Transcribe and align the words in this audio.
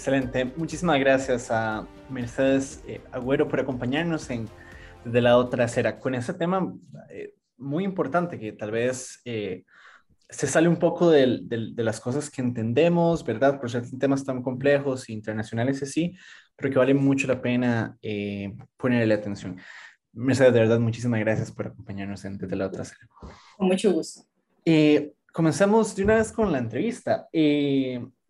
Excelente. 0.00 0.46
Muchísimas 0.56 0.98
gracias 0.98 1.50
a 1.50 1.86
Mercedes 2.08 2.82
eh, 2.88 3.02
Agüero 3.12 3.46
por 3.46 3.60
acompañarnos 3.60 4.30
en 4.30 4.48
Desde 5.04 5.20
la 5.20 5.36
otra 5.36 5.58
trasera 5.58 5.98
con 5.98 6.14
ese 6.14 6.32
tema 6.32 6.74
eh, 7.10 7.34
muy 7.58 7.84
importante 7.84 8.38
que 8.38 8.52
tal 8.52 8.70
vez 8.70 9.20
eh, 9.26 9.64
se 10.30 10.46
sale 10.46 10.68
un 10.68 10.78
poco 10.78 11.10
de, 11.10 11.44
las 11.76 12.00
cosas 12.00 12.30
que 12.30 12.40
entendemos, 12.40 13.22
¿verdad? 13.26 13.60
Por 13.60 13.70
ser 13.70 13.82
temas 13.98 14.24
tan 14.24 14.42
complejos 14.42 15.06
e 15.06 15.12
internacionales 15.12 15.82
así, 15.82 16.16
pero 16.56 16.70
que 16.70 16.78
vale 16.78 16.94
mucho 16.94 17.26
la 17.26 17.42
pena 17.42 17.98
ponerle 18.78 19.12
atención. 19.12 19.60
Mercedes, 20.14 20.54
de 20.54 20.60
verdad, 20.60 20.80
muchísimas 20.80 21.20
gracias 21.20 21.52
por 21.52 21.66
acompañarnos 21.66 22.24
en 22.24 22.38
Desde 22.38 22.56
la 22.56 22.68
otra 22.68 22.84
trasera. 22.84 23.06
Con 23.58 23.66
mucho 23.66 23.92
gusto. 23.92 24.22
comenzamos 25.30 25.94
de 25.94 26.04
una 26.04 26.14
vez 26.14 26.32
con 26.32 26.50
la 26.50 26.56
entrevista 26.56 27.28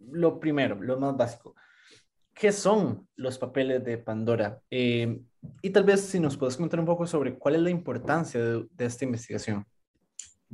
lo 0.00 0.40
primero, 0.40 0.80
lo 0.80 0.98
más 0.98 1.16
básico. 1.16 1.54
¿Qué 2.40 2.52
son 2.52 3.06
los 3.16 3.36
papeles 3.36 3.84
de 3.84 3.98
Pandora? 3.98 4.62
Eh, 4.70 5.20
y 5.60 5.68
tal 5.68 5.84
vez 5.84 6.00
si 6.00 6.18
nos 6.18 6.38
puedes 6.38 6.56
contar 6.56 6.80
un 6.80 6.86
poco 6.86 7.06
sobre 7.06 7.34
cuál 7.34 7.56
es 7.56 7.60
la 7.60 7.68
importancia 7.68 8.40
de, 8.40 8.66
esta 8.78 9.04
investigación. 9.04 9.66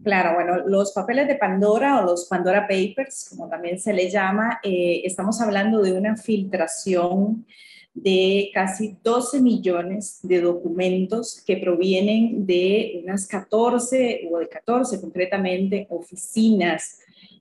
Claro, 0.03 0.35
bueno, 0.35 0.67
los 0.67 0.91
papeles 0.93 1.29
de 1.29 1.37
Pandora 1.37 2.01
o 2.01 2.05
los 2.05 2.27
Pandora 2.27 2.67
Papers, 2.67 3.29
como 3.31 3.49
también 3.49 3.79
se 3.79 3.93
le 3.93 4.11
llama, 4.11 4.59
eh, 4.65 5.03
estamos 5.05 5.41
hablando 5.41 5.81
de 5.81 5.93
una 5.93 6.17
filtración 6.17 7.47
de 7.95 8.51
casi 8.53 8.99
12 9.05 9.41
millones 9.41 10.19
de 10.25 10.41
documentos 10.41 11.41
que 11.47 11.57
provienen 11.57 12.45
de 12.45 13.01
unas 13.05 13.29
14 13.29 14.29
o 14.29 14.39
de 14.41 14.49
14 14.49 15.01
concretamente 15.01 15.87
oficinas 15.89 16.99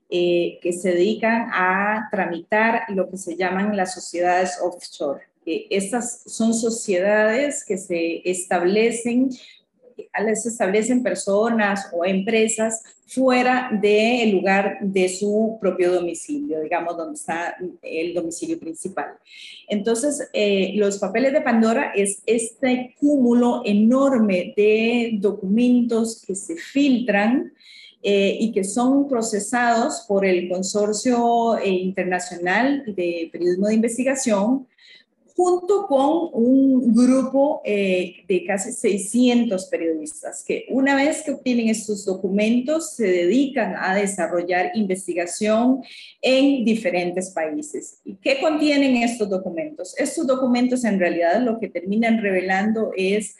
eh, 0.09 0.59
que 0.61 0.71
se 0.71 0.91
dedican 0.91 1.49
a 1.51 2.07
tramitar 2.11 2.83
lo 2.89 3.09
que 3.09 3.17
se 3.17 3.35
llaman 3.35 3.75
las 3.75 3.93
sociedades 3.93 4.59
offshore. 4.61 5.23
estas 5.45 6.23
son 6.27 6.53
sociedades 6.53 7.63
que 7.65 7.77
se 7.77 8.21
establecen, 8.29 9.31
se 9.31 10.49
establecen 10.49 11.01
personas 11.01 11.89
o 11.91 12.05
empresas 12.05 12.83
fuera 13.07 13.69
del 13.81 14.31
lugar 14.31 14.77
de 14.81 15.09
su 15.09 15.57
propio 15.61 15.91
domicilio, 15.91 16.61
digamos, 16.61 16.97
donde 16.97 17.15
está 17.15 17.55
el 17.81 18.13
domicilio 18.13 18.59
principal. 18.59 19.13
Entonces, 19.67 20.29
eh, 20.33 20.73
los 20.75 20.97
papeles 20.97 21.33
de 21.33 21.41
Pandora 21.41 21.93
es 21.95 22.21
este 22.25 22.95
cúmulo 22.99 23.61
enorme 23.65 24.53
de 24.55 25.17
documentos 25.19 26.23
que 26.25 26.35
se 26.35 26.55
filtran 26.55 27.53
eh, 28.07 28.37
y 28.39 28.51
que 28.51 28.63
son 28.63 29.07
procesados 29.07 30.05
por 30.07 30.25
el 30.25 30.47
Consorcio 30.47 31.57
eh, 31.57 31.69
Internacional 31.69 32.83
de 32.85 33.29
Periodismo 33.31 33.67
de 33.67 33.73
Investigación, 33.73 34.67
junto 35.35 35.87
con 35.87 36.29
un 36.33 36.93
grupo 36.93 37.61
eh, 37.65 38.23
de 38.27 38.45
casi 38.45 38.71
600 38.71 39.65
periodistas 39.65 40.45
que 40.47 40.65
una 40.69 40.95
vez 40.95 41.23
que 41.23 41.31
obtienen 41.31 41.67
estos 41.67 42.05
documentos 42.05 42.91
se 42.91 43.07
dedican 43.07 43.73
a 43.75 43.95
desarrollar 43.95 44.71
investigación 44.75 45.81
en 46.21 46.63
diferentes 46.63 47.31
países. 47.31 48.01
¿Y 48.05 48.15
qué 48.17 48.39
contienen 48.39 48.97
estos 48.97 49.29
documentos? 49.29 49.95
Estos 49.97 50.27
documentos 50.27 50.85
en 50.85 50.99
realidad 50.99 51.41
lo 51.41 51.59
que 51.59 51.69
terminan 51.69 52.21
revelando 52.21 52.91
es 52.95 53.35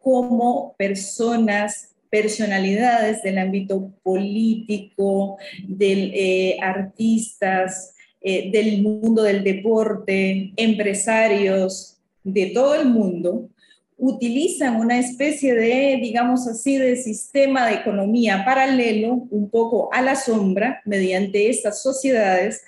cómo 0.00 0.74
personas 0.76 1.89
personalidades 2.10 3.22
del 3.22 3.38
ámbito 3.38 3.92
político, 4.02 5.38
de 5.66 5.92
eh, 5.92 6.58
artistas, 6.60 7.94
eh, 8.20 8.50
del 8.50 8.82
mundo 8.82 9.22
del 9.22 9.42
deporte, 9.44 10.52
empresarios 10.56 11.98
de 12.22 12.46
todo 12.46 12.74
el 12.74 12.88
mundo, 12.88 13.48
utilizan 13.96 14.76
una 14.76 14.98
especie 14.98 15.54
de, 15.54 15.98
digamos 16.02 16.46
así, 16.48 16.76
de 16.76 16.96
sistema 16.96 17.66
de 17.66 17.74
economía 17.74 18.44
paralelo, 18.44 19.26
un 19.30 19.50
poco 19.50 19.92
a 19.92 20.02
la 20.02 20.16
sombra, 20.16 20.80
mediante 20.84 21.48
estas 21.48 21.82
sociedades 21.82 22.62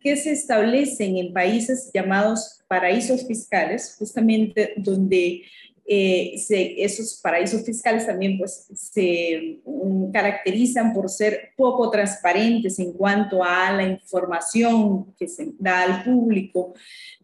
que 0.00 0.16
se 0.16 0.32
establecen 0.32 1.18
en 1.18 1.32
países 1.32 1.90
llamados 1.92 2.60
paraísos 2.68 3.26
fiscales, 3.26 3.96
justamente 3.98 4.74
donde 4.76 5.42
eh, 5.90 6.34
esos 6.76 7.18
paraísos 7.22 7.64
fiscales 7.64 8.06
también 8.06 8.36
pues 8.36 8.66
se 8.74 9.58
mm, 9.64 10.10
caracterizan 10.10 10.92
por 10.92 11.08
ser 11.08 11.52
poco 11.56 11.90
transparentes 11.90 12.78
en 12.78 12.92
cuanto 12.92 13.42
a 13.42 13.72
la 13.72 13.84
información 13.84 15.14
que 15.18 15.26
se 15.26 15.48
da 15.58 15.82
al 15.82 16.04
público, 16.04 16.74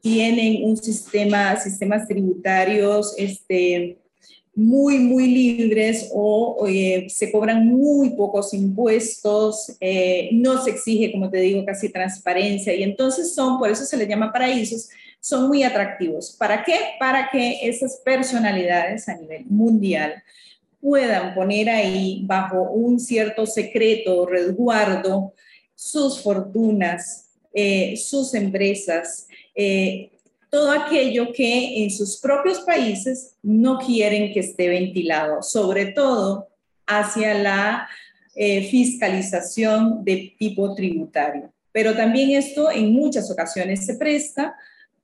tienen 0.00 0.64
un 0.64 0.76
sistema, 0.78 1.56
sistemas 1.56 2.08
tributarios 2.08 3.14
este, 3.19 3.98
muy, 4.54 4.98
muy 4.98 5.26
libres 5.26 6.08
o 6.14 6.66
se 7.08 7.32
cobran 7.32 7.66
muy 7.66 8.10
pocos 8.10 8.54
impuestos, 8.54 9.76
eh, 9.81 10.31
no 10.32 10.62
se 10.62 10.70
exige, 10.70 11.12
como 11.12 11.28
te 11.28 11.38
digo, 11.38 11.64
casi 11.64 11.88
transparencia. 11.88 12.75
Y 12.75 12.82
entonces 12.82 13.34
son, 13.34 13.58
por 13.58 13.70
eso 13.70 13.84
se 13.84 13.96
les 13.96 14.08
llama 14.08 14.32
paraísos, 14.32 14.88
son 15.24 15.48
muy 15.48 15.62
atractivos. 15.62 16.36
¿Para 16.38 16.62
qué? 16.62 16.78
Para 17.00 17.30
que 17.30 17.66
esas 17.66 17.96
personalidades 18.04 19.08
a 19.08 19.16
nivel 19.16 19.46
mundial 19.46 20.22
puedan 20.82 21.34
poner 21.34 21.70
ahí 21.70 22.20
bajo 22.26 22.60
un 22.60 23.00
cierto 23.00 23.46
secreto, 23.46 24.26
resguardo, 24.26 25.32
sus 25.74 26.20
fortunas, 26.20 27.30
eh, 27.54 27.96
sus 27.96 28.34
empresas, 28.34 29.26
eh, 29.54 30.10
todo 30.50 30.70
aquello 30.70 31.32
que 31.32 31.82
en 31.82 31.90
sus 31.90 32.18
propios 32.18 32.60
países 32.60 33.36
no 33.42 33.78
quieren 33.78 34.30
que 34.30 34.40
esté 34.40 34.68
ventilado, 34.68 35.42
sobre 35.42 35.86
todo 35.86 36.48
hacia 36.86 37.32
la 37.32 37.88
eh, 38.34 38.68
fiscalización 38.68 40.04
de 40.04 40.34
tipo 40.38 40.74
tributario. 40.74 41.50
Pero 41.72 41.96
también 41.96 42.32
esto 42.32 42.70
en 42.70 42.92
muchas 42.92 43.30
ocasiones 43.30 43.86
se 43.86 43.94
presta 43.94 44.54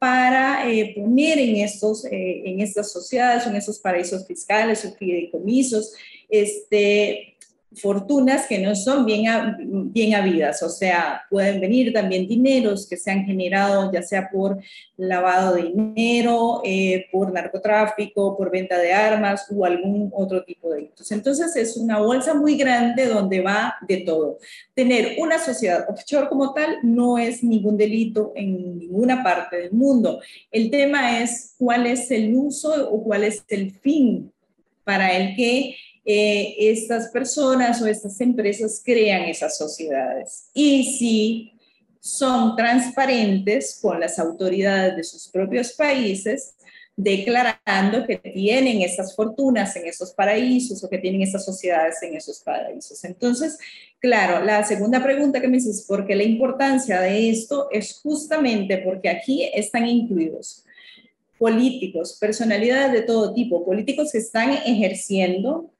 para 0.00 0.66
eh, 0.66 0.94
poner 0.96 1.38
en, 1.38 1.56
estos, 1.56 2.06
eh, 2.06 2.42
en 2.46 2.60
estas 2.60 2.90
sociedades, 2.90 3.46
en 3.46 3.54
esos 3.54 3.78
paraísos 3.78 4.26
fiscales 4.26 4.82
o 4.86 4.94
fideicomisos, 4.94 5.92
este, 6.26 7.29
fortunas 7.72 8.46
que 8.46 8.58
no 8.58 8.74
son 8.74 9.06
bien, 9.06 9.24
bien 9.92 10.14
habidas, 10.14 10.62
o 10.62 10.68
sea, 10.68 11.22
pueden 11.30 11.60
venir 11.60 11.92
también 11.92 12.26
dineros 12.26 12.88
que 12.88 12.96
se 12.96 13.10
han 13.10 13.24
generado 13.24 13.92
ya 13.92 14.02
sea 14.02 14.28
por 14.28 14.58
lavado 14.96 15.54
de 15.54 15.62
dinero, 15.62 16.62
eh, 16.64 17.06
por 17.12 17.32
narcotráfico, 17.32 18.36
por 18.36 18.50
venta 18.50 18.76
de 18.76 18.92
armas 18.92 19.46
o 19.54 19.64
algún 19.64 20.10
otro 20.12 20.42
tipo 20.44 20.68
de 20.68 20.76
delitos. 20.76 21.10
Entonces 21.12 21.54
es 21.54 21.76
una 21.76 21.98
bolsa 21.98 22.34
muy 22.34 22.56
grande 22.56 23.06
donde 23.06 23.40
va 23.40 23.76
de 23.86 23.98
todo. 23.98 24.38
Tener 24.74 25.16
una 25.18 25.38
sociedad 25.38 25.86
offshore 25.88 26.28
como 26.28 26.52
tal 26.52 26.78
no 26.82 27.18
es 27.18 27.44
ningún 27.44 27.76
delito 27.76 28.32
en 28.34 28.78
ninguna 28.78 29.22
parte 29.22 29.56
del 29.56 29.72
mundo. 29.72 30.20
El 30.50 30.70
tema 30.70 31.20
es 31.20 31.54
cuál 31.56 31.86
es 31.86 32.10
el 32.10 32.34
uso 32.34 32.90
o 32.90 33.02
cuál 33.02 33.24
es 33.24 33.44
el 33.48 33.70
fin 33.70 34.32
para 34.84 35.16
el 35.16 35.36
que 35.36 35.76
eh, 36.12 36.70
estas 36.70 37.08
personas 37.08 37.80
o 37.80 37.86
estas 37.86 38.20
empresas 38.20 38.82
crean 38.84 39.22
esas 39.22 39.56
sociedades. 39.56 40.48
Y 40.54 40.96
si 40.98 41.52
son 42.00 42.56
transparentes 42.56 43.78
con 43.80 44.00
las 44.00 44.18
autoridades 44.18 44.96
de 44.96 45.04
sus 45.04 45.28
propios 45.28 45.72
países, 45.72 46.54
declarando 46.96 48.06
que 48.06 48.16
tienen 48.18 48.82
esas 48.82 49.14
fortunas 49.14 49.76
en 49.76 49.86
esos 49.86 50.12
paraísos 50.12 50.82
o 50.82 50.90
que 50.90 50.98
tienen 50.98 51.22
esas 51.22 51.44
sociedades 51.44 52.02
en 52.02 52.14
esos 52.16 52.40
paraísos. 52.40 53.04
Entonces, 53.04 53.58
claro, 54.00 54.44
la 54.44 54.64
segunda 54.64 55.02
pregunta 55.02 55.40
que 55.40 55.48
me 55.48 55.58
dices, 55.58 55.84
¿por 55.86 56.06
qué 56.06 56.16
la 56.16 56.24
importancia 56.24 57.00
de 57.00 57.30
esto? 57.30 57.68
Es 57.70 58.00
justamente 58.02 58.78
porque 58.78 59.08
aquí 59.08 59.48
están 59.54 59.86
incluidos 59.86 60.64
políticos, 61.38 62.18
personalidades 62.20 62.92
de 62.92 63.02
todo 63.02 63.32
tipo, 63.32 63.64
políticos 63.64 64.10
que 64.12 64.18
están 64.18 64.50
ejerciendo 64.52 65.70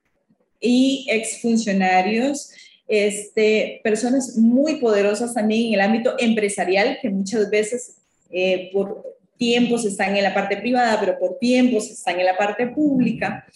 y 0.61 1.07
exfuncionarios, 1.11 2.53
este, 2.87 3.81
personas 3.85 4.37
muy 4.37 4.81
poderosas 4.81 5.33
también 5.33 5.69
en 5.69 5.75
el 5.75 5.81
ámbito 5.81 6.15
empresarial, 6.19 6.99
que 7.01 7.09
muchas 7.09 7.49
veces 7.49 7.97
eh, 8.31 8.69
por 8.73 9.17
tiempos 9.37 9.87
están 9.87 10.17
en 10.17 10.25
la 10.25 10.35
parte 10.35 10.57
privada, 10.57 10.99
pero 10.99 11.19
por 11.19 11.39
tiempos 11.39 11.89
están 11.89 12.19
en 12.19 12.27
la 12.27 12.37
parte 12.37 12.67
pública. 12.67 13.47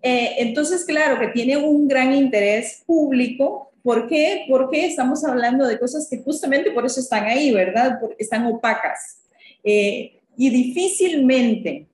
Eh, 0.00 0.36
entonces, 0.38 0.84
claro 0.84 1.20
que 1.20 1.28
tiene 1.28 1.56
un 1.56 1.88
gran 1.88 2.14
interés 2.14 2.82
público. 2.86 3.72
¿Por 3.82 4.08
qué? 4.08 4.44
Porque 4.48 4.86
estamos 4.86 5.24
hablando 5.24 5.66
de 5.66 5.78
cosas 5.78 6.06
que 6.08 6.18
justamente 6.18 6.70
por 6.70 6.86
eso 6.86 7.00
están 7.00 7.24
ahí, 7.24 7.50
¿verdad? 7.50 7.98
Porque 8.00 8.22
están 8.22 8.46
opacas. 8.46 9.24
Eh, 9.64 10.20
y 10.36 10.50
difícilmente 10.50 11.86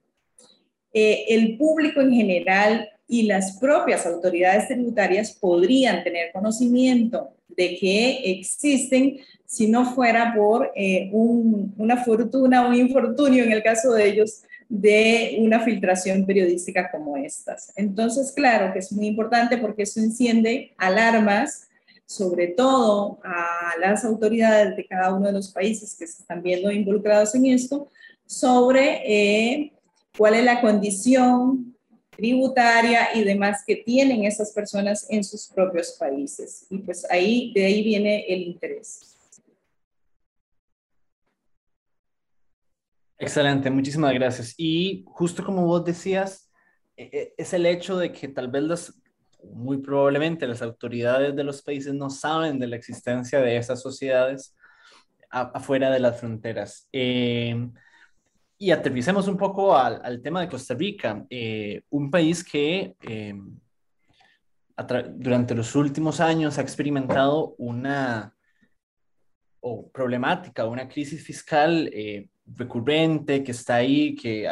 el 0.92 1.56
público 1.56 2.00
en 2.02 2.12
general 2.12 2.88
y 3.06 3.24
las 3.24 3.58
propias 3.58 4.06
autoridades 4.06 4.68
tributarias 4.68 5.32
podrían 5.32 6.02
tener 6.02 6.32
conocimiento 6.32 7.30
de 7.48 7.76
que 7.78 8.32
existen 8.32 9.18
si 9.46 9.68
no 9.68 9.94
fuera 9.94 10.34
por 10.34 10.72
eh, 10.74 11.10
una 11.12 12.02
fortuna 12.02 12.64
o 12.64 12.68
un 12.70 12.74
infortunio 12.74 13.44
en 13.44 13.52
el 13.52 13.62
caso 13.62 13.92
de 13.92 14.06
ellos 14.08 14.42
de 14.68 15.36
una 15.38 15.60
filtración 15.60 16.24
periodística 16.26 16.90
como 16.90 17.16
estas. 17.16 17.72
Entonces, 17.76 18.32
claro 18.32 18.72
que 18.72 18.78
es 18.80 18.90
muy 18.90 19.06
importante 19.06 19.58
porque 19.58 19.82
eso 19.82 20.00
enciende 20.00 20.72
alarmas, 20.78 21.68
sobre 22.06 22.48
todo 22.48 23.20
a 23.22 23.78
las 23.78 24.04
autoridades 24.04 24.76
de 24.76 24.86
cada 24.86 25.14
uno 25.14 25.26
de 25.26 25.32
los 25.32 25.52
países 25.52 25.94
que 25.96 26.06
se 26.06 26.22
están 26.22 26.42
viendo 26.42 26.70
involucrados 26.70 27.34
en 27.34 27.46
esto, 27.46 27.88
sobre 28.26 29.02
eh, 29.04 29.72
cuál 30.16 30.34
es 30.34 30.44
la 30.44 30.60
condición 30.60 31.73
tributaria 32.16 33.14
y 33.14 33.24
demás 33.24 33.62
que 33.66 33.76
tienen 33.76 34.24
esas 34.24 34.52
personas 34.52 35.06
en 35.10 35.24
sus 35.24 35.46
propios 35.48 35.96
países. 35.98 36.66
Y 36.70 36.78
pues 36.78 37.08
ahí, 37.10 37.52
de 37.54 37.66
ahí 37.66 37.82
viene 37.82 38.24
el 38.28 38.42
interés. 38.42 39.14
Excelente, 43.18 43.70
muchísimas 43.70 44.12
gracias. 44.12 44.54
Y 44.56 45.04
justo 45.06 45.44
como 45.44 45.66
vos 45.66 45.84
decías, 45.84 46.50
e, 46.96 47.04
e, 47.12 47.34
es 47.36 47.52
el 47.52 47.66
hecho 47.66 47.96
de 47.96 48.12
que 48.12 48.28
tal 48.28 48.48
vez 48.48 48.62
las, 48.64 49.00
muy 49.52 49.78
probablemente 49.78 50.46
las 50.46 50.62
autoridades 50.62 51.34
de 51.34 51.44
los 51.44 51.62
países 51.62 51.94
no 51.94 52.10
saben 52.10 52.58
de 52.58 52.66
la 52.66 52.76
existencia 52.76 53.40
de 53.40 53.56
esas 53.56 53.80
sociedades 53.80 54.54
afuera 55.30 55.90
de 55.90 56.00
las 56.00 56.20
fronteras. 56.20 56.88
Em, 56.92 57.72
y 58.64 58.70
aterricemos 58.70 59.28
un 59.28 59.36
poco 59.36 59.76
al, 59.76 60.22
tema 60.22 60.40
de 60.40 60.48
Costa 60.48 60.72
Rica, 60.72 61.26
eh, 61.28 61.82
un 61.90 62.10
país 62.10 62.42
que 62.42 62.96
em, 63.02 63.58
durante 65.16 65.54
los 65.54 65.76
últimos 65.76 66.18
años 66.18 66.56
ha 66.56 66.62
experimentado 66.62 67.54
una 67.58 68.34
o 69.60 69.90
problemática, 69.90 70.64
una 70.64 70.88
crisis 70.88 71.22
fiscal 71.22 71.90
eh, 71.92 72.30
recurrente 72.46 73.44
que 73.44 73.52
está 73.52 73.74
ahí, 73.76 74.14
que, 74.14 74.48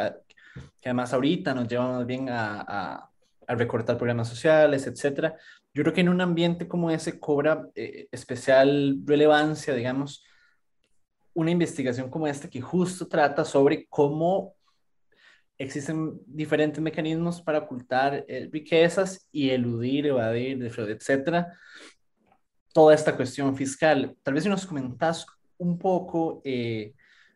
que, 0.79 0.89
además 0.89 1.11
ahorita 1.11 1.55
nos 1.55 1.67
lleva 1.67 1.97
más 1.97 2.05
bien 2.05 2.29
a, 2.29 3.09
a, 3.47 3.55
recortar 3.55 3.97
programas 3.97 4.29
sociales, 4.29 4.85
etcétera. 4.85 5.35
Yo 5.73 5.81
creo 5.81 5.93
que 5.93 6.01
en 6.01 6.09
un 6.09 6.21
ambiente 6.21 6.67
como 6.67 6.91
ese 6.91 7.19
cobra 7.19 7.67
eh, 7.73 8.07
especial 8.11 8.99
relevancia, 9.05 9.73
digamos, 9.73 10.23
una 11.33 11.51
investigación 11.51 12.09
como 12.09 12.27
esta 12.27 12.49
que 12.49 12.61
justo 12.61 13.07
trata 13.07 13.43
sobre 13.43 13.87
cómo 13.87 14.55
existen 15.57 16.19
diferentes 16.25 16.81
mecanismos 16.81 17.41
para 17.41 17.59
ocultar 17.59 18.25
eh, 18.27 18.49
riquezas 18.51 19.27
y 19.31 19.49
eludir, 19.49 20.07
evadir, 20.07 20.63
etcétera, 20.63 21.57
toda 22.73 22.93
esta 22.93 23.15
cuestión 23.15 23.55
fiscal. 23.55 24.15
Tal 24.23 24.33
vez 24.33 24.43
si 24.43 24.49
nos 24.49 24.65
comentás 24.65 25.25
un 25.57 25.77
poco 25.77 26.41
eh, 26.43 26.93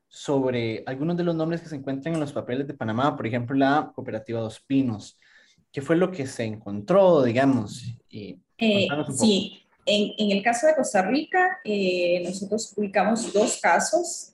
sobre 0.08 0.84
algunos 0.86 1.18
de 1.18 1.24
los 1.24 1.36
nombres 1.36 1.62
que 1.62 1.70
se 1.70 1.76
encuentran 1.76 2.16
en 2.16 2.20
los 2.20 2.34
papeles 2.34 2.68
de 2.68 2.74
Panamá, 2.74 3.16
por 3.16 3.28
ejemplo, 3.28 3.56
la 3.56 3.92
cooperativa 3.94 4.42
Dos 4.42 4.60
Pinos. 4.60 5.18
¿Qué 5.72 5.82
fue 5.82 5.96
lo 5.96 6.12
que 6.12 6.26
se 6.26 6.44
encontró, 6.44 7.24
digamos? 7.24 7.84
Y 8.10 8.40
eh, 8.58 8.88
sí, 9.12 9.67
en, 9.88 10.14
en, 10.18 10.38
el 10.38 10.44
caso 10.44 10.68
de 10.68 10.76
Costa 10.76 11.02
Rica, 11.02 11.60
eh, 11.64 12.22
nosotros 12.24 12.74
publicamos 12.76 13.32
dos 13.34 13.60
casos. 13.62 14.34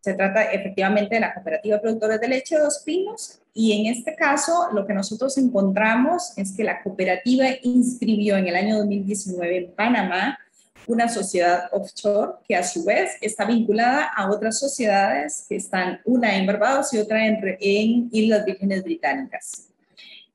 Se 0.00 0.14
trata 0.14 0.44
efectivamente 0.52 1.14
de 1.14 1.20
la 1.20 1.34
cooperativa 1.34 1.80
productores 1.80 2.20
de 2.20 2.28
leche 2.28 2.58
Dos 2.58 2.82
Pinos 2.84 3.40
y 3.54 3.72
en 3.72 3.92
este 3.92 4.14
caso 4.14 4.68
lo 4.72 4.86
que 4.86 4.92
nosotros 4.92 5.38
encontramos 5.38 6.36
es 6.36 6.52
que 6.52 6.64
la 6.64 6.82
cooperativa 6.82 7.46
inscribió 7.62 8.36
en 8.36 8.48
el 8.48 8.56
año 8.56 8.78
2019 8.78 9.56
en 9.56 9.72
Panamá 9.72 10.38
una 10.86 11.08
sociedad 11.08 11.68
offshore 11.72 12.32
que 12.46 12.56
a 12.56 12.62
su 12.62 12.84
vez 12.84 13.12
está 13.20 13.44
vinculada 13.44 14.10
a 14.14 14.30
otras 14.30 14.58
sociedades 14.58 15.46
que 15.48 15.56
están 15.56 16.00
una 16.04 16.36
en 16.36 16.46
Barbados 16.46 16.92
y 16.92 16.98
otra 16.98 17.26
en, 17.26 17.38
en 17.60 18.08
Islas 18.12 18.44
Vírgenes 18.44 18.84
Británicas. 18.84 19.68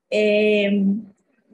Em, 0.08 1.04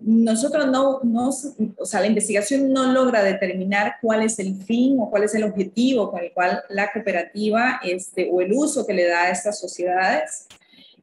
nosotros 0.00 0.66
no, 0.66 1.00
no, 1.02 1.30
o 1.78 1.86
sea, 1.86 2.00
la 2.00 2.06
investigación 2.06 2.72
no 2.72 2.92
logra 2.92 3.22
determinar 3.22 3.96
cuál 4.00 4.22
es 4.22 4.38
el 4.38 4.56
fin 4.62 4.98
o 5.00 5.10
cuál 5.10 5.24
es 5.24 5.34
el 5.34 5.44
objetivo 5.44 6.10
con 6.10 6.22
el 6.22 6.32
cual 6.32 6.62
la 6.68 6.92
cooperativa 6.92 7.80
este, 7.82 8.28
o 8.30 8.40
el 8.40 8.52
uso 8.52 8.86
que 8.86 8.94
le 8.94 9.08
da 9.08 9.24
a 9.24 9.30
estas 9.30 9.58
sociedades. 9.58 10.46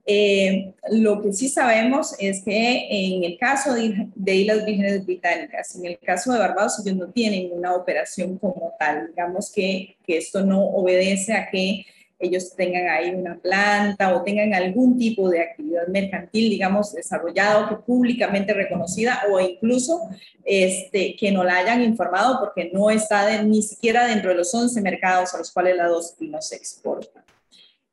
Eh, 0.05 0.73
lo 0.91 1.21
que 1.21 1.31
sí 1.31 1.47
sabemos 1.47 2.13
es 2.19 2.43
que 2.43 2.87
en 2.89 3.23
el 3.23 3.37
caso 3.37 3.73
de, 3.73 4.35
Islas 4.35 4.65
Vírgenes 4.65 5.05
Británicas, 5.05 5.75
en 5.75 5.85
el 5.85 5.97
caso 5.99 6.33
de 6.33 6.39
Barbados, 6.39 6.79
ellos 6.85 6.97
no 6.97 7.09
tienen 7.09 7.49
una 7.53 7.73
operación 7.73 8.37
como 8.37 8.73
tal. 8.77 9.07
Digamos 9.07 9.51
que, 9.51 9.97
que 10.05 10.17
esto 10.17 10.45
no 10.45 10.61
obedece 10.61 11.33
a 11.33 11.49
que 11.49 11.85
ellos 12.23 12.55
tengan 12.55 12.87
ahí 12.87 13.13
una 13.13 13.37
planta 13.37 14.15
o 14.15 14.23
tengan 14.23 14.53
algún 14.53 14.97
tipo 14.97 15.29
de 15.29 15.41
actividad 15.41 15.87
mercantil, 15.87 16.49
digamos, 16.49 16.93
desarrollado, 16.93 17.69
que 17.69 17.75
públicamente 17.75 18.53
reconocida 18.53 19.23
o 19.31 19.39
incluso 19.39 20.09
este, 20.43 21.15
que 21.15 21.31
no 21.31 21.43
la 21.43 21.57
hayan 21.57 21.81
informado 21.81 22.39
porque 22.39 22.71
no 22.73 22.89
está 22.89 23.41
ni 23.43 23.61
siquiera 23.61 24.07
dentro 24.07 24.29
de 24.29 24.37
los 24.37 24.53
11 24.53 24.81
mercados 24.81 25.33
a 25.33 25.37
los 25.37 25.51
cuales 25.51 25.77
la 25.77 25.89
pinos 26.17 26.47
se 26.47 26.55
exporta. 26.55 27.23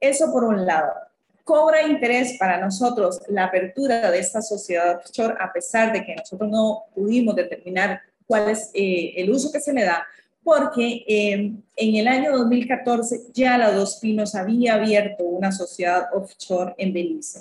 Eso 0.00 0.32
por 0.32 0.44
un 0.44 0.64
lado 0.64 0.92
cobra 1.44 1.82
interés 1.82 2.36
para 2.38 2.58
nosotros 2.58 3.20
la 3.28 3.46
apertura 3.46 4.10
de 4.10 4.20
esta 4.20 4.40
sociedad 4.40 4.96
offshore, 4.96 5.34
a 5.40 5.52
pesar 5.52 5.92
de 5.92 6.04
que 6.04 6.14
nosotros 6.14 6.48
no 6.48 6.84
pudimos 6.94 7.34
determinar 7.34 8.00
cuál 8.26 8.50
es 8.50 8.70
eh, 8.72 9.14
el 9.16 9.30
uso 9.30 9.50
que 9.50 9.60
se 9.60 9.72
le 9.72 9.82
da, 9.84 10.06
porque 10.42 11.04
eh, 11.06 11.52
en 11.76 11.94
el 11.96 12.08
año 12.08 12.36
2014 12.36 13.32
ya 13.32 13.58
la 13.58 13.72
Dos 13.72 13.98
Pinos 14.00 14.34
había 14.34 14.74
abierto 14.74 15.24
una 15.24 15.52
sociedad 15.52 16.08
offshore 16.12 16.74
en 16.78 16.92
Belice. 16.92 17.40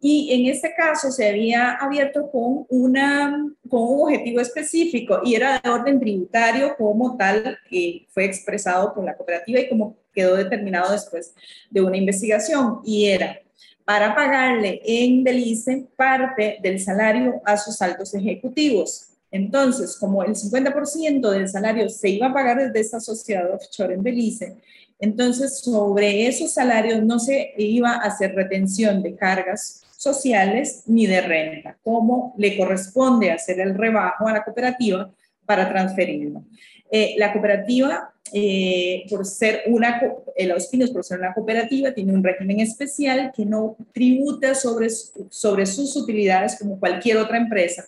Y 0.00 0.34
en 0.34 0.52
este 0.52 0.74
caso 0.74 1.10
se 1.10 1.26
había 1.26 1.72
abierto 1.72 2.30
con, 2.30 2.66
una, 2.68 3.50
con 3.70 3.82
un 3.82 4.02
objetivo 4.02 4.40
específico 4.40 5.22
y 5.24 5.34
era 5.34 5.58
de 5.58 5.70
orden 5.70 5.98
tributario 5.98 6.76
como 6.76 7.16
tal 7.16 7.56
que 7.70 8.06
fue 8.10 8.26
expresado 8.26 8.92
por 8.92 9.02
la 9.04 9.16
cooperativa 9.16 9.60
y 9.60 9.68
como 9.70 9.96
quedó 10.12 10.36
determinado 10.36 10.92
después 10.92 11.34
de 11.70 11.80
una 11.80 11.96
investigación 11.96 12.80
y 12.84 13.06
era 13.06 13.40
para 13.84 14.14
pagarle 14.14 14.80
en 14.84 15.24
Belice 15.24 15.86
parte 15.96 16.58
del 16.62 16.80
salario 16.80 17.40
a 17.44 17.56
sus 17.56 17.80
altos 17.80 18.14
ejecutivos. 18.14 19.13
Entonces, 19.34 19.96
como 19.96 20.22
el 20.22 20.36
50% 20.36 21.28
del 21.28 21.48
salario 21.48 21.88
se 21.88 22.08
iba 22.08 22.28
a 22.28 22.32
pagar 22.32 22.56
desde 22.56 22.78
esta 22.78 23.00
sociedad 23.00 23.52
offshore 23.52 23.94
en 23.94 24.02
Belice, 24.04 24.54
entonces 25.00 25.58
sobre 25.58 26.28
esos 26.28 26.54
salarios 26.54 27.02
no 27.02 27.18
se 27.18 27.52
iba 27.58 27.94
a 27.94 28.02
hacer 28.06 28.32
retención 28.36 29.02
de 29.02 29.16
cargas 29.16 29.82
sociales 29.96 30.84
ni 30.86 31.06
de 31.08 31.20
renta, 31.20 31.76
como 31.82 32.32
le 32.38 32.56
corresponde 32.56 33.32
hacer 33.32 33.58
el 33.58 33.74
rebajo 33.74 34.28
a 34.28 34.34
la 34.34 34.44
cooperativa 34.44 35.10
para 35.44 35.68
transferirlo. 35.68 36.44
Eh, 36.88 37.16
la 37.18 37.32
cooperativa 37.32 38.14
eh, 38.32 39.04
por 39.10 39.26
ser 39.26 39.62
una, 39.66 40.00
Los 40.46 40.68
Pinos, 40.68 40.92
por 40.92 41.02
ser 41.02 41.18
una 41.18 41.34
cooperativa, 41.34 41.92
tiene 41.92 42.12
un 42.12 42.22
régimen 42.22 42.60
especial 42.60 43.32
que 43.34 43.44
no 43.44 43.76
tributa 43.92 44.54
sobre, 44.54 44.90
sobre 44.90 45.66
sus 45.66 45.96
utilidades 45.96 46.56
como 46.56 46.78
cualquier 46.78 47.16
otra 47.16 47.36
empresa. 47.36 47.84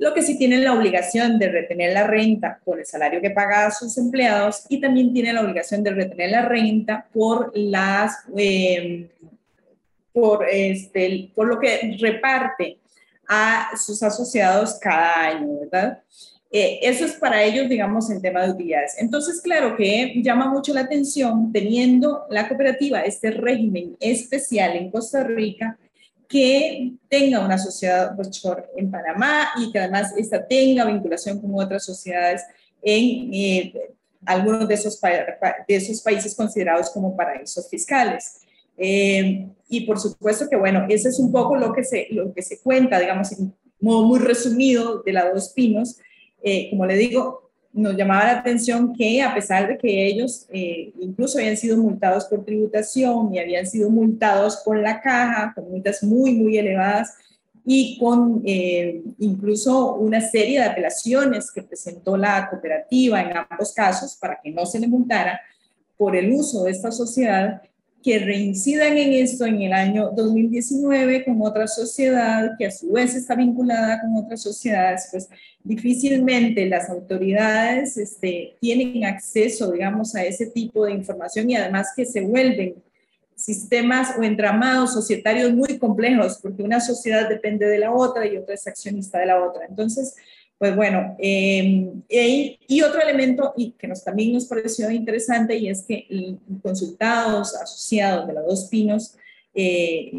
Lo 0.00 0.14
que 0.14 0.22
sí 0.22 0.38
tiene 0.38 0.56
la 0.56 0.72
obligación 0.72 1.38
de 1.38 1.52
retener 1.52 1.92
la 1.92 2.06
renta 2.06 2.58
por 2.64 2.80
el 2.80 2.86
salario 2.86 3.20
que 3.20 3.28
paga 3.28 3.66
a 3.66 3.70
sus 3.70 3.98
empleados 3.98 4.64
y 4.70 4.80
también 4.80 5.12
tiene 5.12 5.30
la 5.34 5.42
obligación 5.42 5.82
de 5.82 5.90
retener 5.90 6.30
la 6.30 6.48
renta 6.48 7.06
por 7.12 7.52
las 7.54 8.24
em, 8.34 9.08
por, 10.10 10.48
este, 10.48 11.30
por 11.34 11.48
lo 11.48 11.60
que 11.60 11.98
reparte 12.00 12.78
a 13.28 13.76
sus 13.76 14.02
asociados 14.02 14.78
cada 14.80 15.26
año, 15.26 15.60
¿verdad? 15.60 16.02
Eh, 16.50 16.78
eso 16.80 17.04
es 17.04 17.12
para 17.12 17.44
ellos, 17.44 17.68
digamos, 17.68 18.08
en 18.10 18.22
tema 18.22 18.46
de 18.46 18.52
utilidades. 18.52 18.94
Entonces, 18.96 19.42
claro 19.42 19.76
que 19.76 20.14
llama 20.22 20.46
mucho 20.46 20.72
la 20.72 20.80
atención 20.80 21.52
teniendo 21.52 22.24
la 22.30 22.48
cooperativa 22.48 23.02
este 23.02 23.32
régimen 23.32 23.98
especial 24.00 24.76
en 24.76 24.90
Costa 24.90 25.24
Rica 25.24 25.78
que 26.30 26.92
tenga 27.08 27.44
una 27.44 27.58
sociedad 27.58 28.18
offshore 28.18 28.66
en 28.76 28.88
Panamá 28.88 29.48
y 29.58 29.72
que 29.72 29.80
además 29.80 30.14
esta 30.16 30.46
tenga 30.46 30.84
vinculación 30.84 31.40
con 31.40 31.50
otras 31.56 31.84
sociedades 31.84 32.42
en 32.80 33.34
eh, 33.34 33.74
algunos 34.24 34.68
de 34.68 34.74
esos, 34.74 34.98
de 35.00 35.74
esos 35.74 36.00
países 36.02 36.36
considerados 36.36 36.90
como 36.90 37.16
paraísos 37.16 37.68
fiscales. 37.68 38.42
Eh, 38.78 39.48
y 39.68 39.80
por 39.80 39.98
supuesto 39.98 40.48
que, 40.48 40.56
bueno, 40.56 40.86
ese 40.88 41.08
es 41.08 41.18
un 41.18 41.32
poco 41.32 41.56
lo 41.56 41.72
que 41.72 41.82
se, 41.82 42.06
lo 42.12 42.32
que 42.32 42.42
se 42.42 42.60
cuenta, 42.60 43.00
digamos, 43.00 43.32
en 43.32 43.52
modo 43.80 44.04
muy 44.04 44.20
resumido 44.20 45.02
de 45.02 45.12
la 45.12 45.30
Dos 45.30 45.48
Pinos, 45.48 45.98
eh, 46.44 46.70
como 46.70 46.86
le 46.86 46.94
digo, 46.96 47.49
nos 47.72 47.96
llamaba 47.96 48.24
la 48.24 48.38
atención 48.40 48.92
que 48.92 49.22
a 49.22 49.32
pesar 49.34 49.68
de 49.68 49.78
que 49.78 50.06
ellos 50.06 50.46
eh, 50.50 50.92
incluso 51.00 51.38
habían 51.38 51.56
sido 51.56 51.76
multados 51.76 52.24
por 52.24 52.44
tributación 52.44 53.32
y 53.32 53.38
habían 53.38 53.66
sido 53.66 53.90
multados 53.90 54.60
con 54.64 54.82
la 54.82 55.00
caja, 55.00 55.52
con 55.54 55.70
multas 55.70 56.02
muy, 56.02 56.34
muy 56.34 56.58
elevadas, 56.58 57.14
y 57.64 57.98
con 57.98 58.42
eh, 58.44 59.02
incluso 59.18 59.94
una 59.94 60.20
serie 60.20 60.60
de 60.60 60.66
apelaciones 60.66 61.52
que 61.52 61.62
presentó 61.62 62.16
la 62.16 62.48
cooperativa 62.48 63.20
en 63.20 63.36
ambos 63.36 63.72
casos 63.72 64.16
para 64.16 64.40
que 64.40 64.50
no 64.50 64.66
se 64.66 64.80
le 64.80 64.88
multara 64.88 65.40
por 65.96 66.16
el 66.16 66.32
uso 66.32 66.64
de 66.64 66.70
esta 66.70 66.90
sociedad 66.90 67.62
que 68.02 68.18
reincidan 68.18 68.96
en 68.96 69.12
esto 69.12 69.44
en 69.44 69.60
el 69.60 69.72
año 69.72 70.10
2019 70.14 71.24
con 71.24 71.42
otra 71.42 71.66
sociedad 71.66 72.52
que 72.58 72.66
a 72.66 72.70
su 72.70 72.92
vez 72.92 73.14
está 73.14 73.34
vinculada 73.34 74.00
con 74.00 74.16
otras 74.16 74.42
sociedades, 74.42 75.08
pues 75.10 75.28
difícilmente 75.62 76.66
las 76.66 76.88
autoridades 76.88 77.98
este, 77.98 78.56
tienen 78.60 79.04
acceso, 79.04 79.70
digamos, 79.70 80.14
a 80.14 80.24
ese 80.24 80.46
tipo 80.46 80.86
de 80.86 80.92
información 80.92 81.50
y 81.50 81.56
además 81.56 81.88
que 81.94 82.06
se 82.06 82.22
vuelven 82.22 82.76
sistemas 83.34 84.14
o 84.18 84.22
entramados 84.22 84.92
societarios 84.92 85.52
muy 85.52 85.78
complejos, 85.78 86.38
porque 86.42 86.62
una 86.62 86.80
sociedad 86.80 87.28
depende 87.28 87.66
de 87.66 87.78
la 87.78 87.92
otra 87.92 88.26
y 88.26 88.36
otra 88.36 88.54
es 88.54 88.66
accionista 88.66 89.18
de 89.18 89.26
la 89.26 89.42
otra. 89.42 89.66
Entonces, 89.66 90.14
pues 90.60 90.76
bueno, 90.76 91.16
em, 91.18 92.02
y, 92.06 92.82
otro 92.82 93.00
elemento 93.00 93.54
que 93.78 93.88
nos, 93.88 94.04
también 94.04 94.34
nos 94.34 94.44
pareció 94.44 94.90
interesante 94.90 95.56
y 95.56 95.70
es 95.70 95.84
que 95.84 96.06
consultados 96.62 97.56
asociados 97.56 98.26
de 98.26 98.34
los 98.34 98.44
dos 98.44 98.64
pinos, 98.66 99.16
eh, 99.54 100.12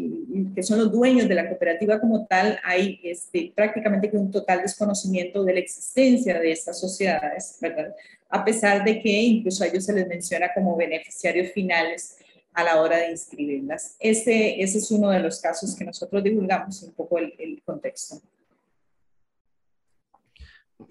que 0.52 0.64
son 0.64 0.80
los 0.80 0.90
dueños 0.90 1.28
de 1.28 1.36
la 1.36 1.48
cooperativa 1.48 2.00
como 2.00 2.26
tal, 2.26 2.58
hay 2.64 2.98
este, 3.04 3.52
prácticamente 3.54 4.10
un 4.16 4.32
total 4.32 4.62
desconocimiento 4.62 5.44
de 5.44 5.54
la 5.54 5.60
existencia 5.60 6.40
de 6.40 6.50
estas 6.50 6.80
sociedades, 6.80 7.58
¿verdad? 7.60 7.94
A 8.28 8.44
pesar 8.44 8.82
de 8.82 9.00
que 9.00 9.10
incluso 9.12 9.62
a 9.62 9.68
ellos 9.68 9.84
se 9.84 9.92
les 9.92 10.08
menciona 10.08 10.52
como 10.52 10.76
beneficiarios 10.76 11.52
finales 11.52 12.16
a 12.52 12.64
la 12.64 12.82
hora 12.82 12.96
de 12.96 13.12
inscribirlas. 13.12 13.94
Ese, 14.00 14.60
ese 14.60 14.78
es 14.78 14.90
uno 14.90 15.10
de 15.10 15.20
los 15.20 15.40
casos 15.40 15.76
que 15.76 15.84
nosotros 15.84 16.20
divulgamos, 16.24 16.82
un 16.82 16.94
poco 16.94 17.18
el 17.18 17.62
contexto. 17.64 18.20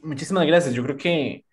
Muchísimas 0.01 0.45
gracias. 0.45 0.73
Yo 0.73 0.83
creo 0.83 0.97
que, 0.97 1.45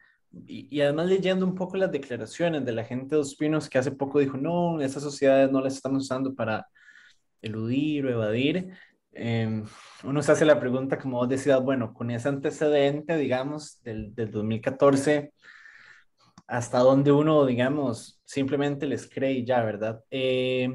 y, 0.47 0.81
además 0.81 1.07
leyendo 1.07 1.47
un 1.47 1.55
poco 1.55 1.77
las 1.77 1.93
declaraciones 1.93 2.65
de 2.65 2.73
la 2.73 2.85
gente 2.85 3.15
de 3.15 3.17
Dos 3.17 3.35
Pinos 3.35 3.69
que 3.69 3.79
hace 3.79 3.93
poco 3.93 4.19
dijo, 4.19 4.37
no, 4.37 4.81
esas 4.81 5.03
sociedades 5.03 5.51
no 5.51 5.61
las 5.61 5.75
estamos 5.75 6.05
usando 6.05 6.35
para 6.35 6.67
eludir 7.43 8.07
o 8.07 8.11
evadir, 8.11 8.69
em, 9.13 9.65
uno 10.05 10.23
se 10.23 10.33
hace 10.33 10.45
la 10.45 10.61
pregunta, 10.61 10.99
como 10.99 11.19
vos 11.19 11.29
decías, 11.29 11.63
bueno, 11.63 11.95
con 11.95 12.11
ese 12.11 12.29
antecedente, 12.29 13.17
digamos, 13.17 13.83
del, 13.83 14.15
del 14.15 14.31
2014, 14.31 15.33
hasta 16.49 16.79
dónde 16.79 17.13
uno, 17.13 17.45
digamos, 17.45 18.21
simplemente 18.25 18.87
les 18.87 19.09
cree 19.09 19.33
y 19.33 19.45
ya, 19.45 19.63
¿verdad? 19.63 20.03
Eh, 20.11 20.69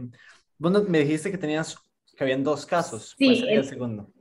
vos 0.60 0.88
me 0.88 1.00
dijiste 1.00 1.32
que 1.32 1.38
tenías, 1.38 1.75
que 2.15 2.24
habían 2.24 2.43
dos 2.43 2.65
casos. 2.65 3.15
Sí, 3.17 3.39
el, 3.39 3.50
el, 3.50 3.65
segundo? 3.65 4.12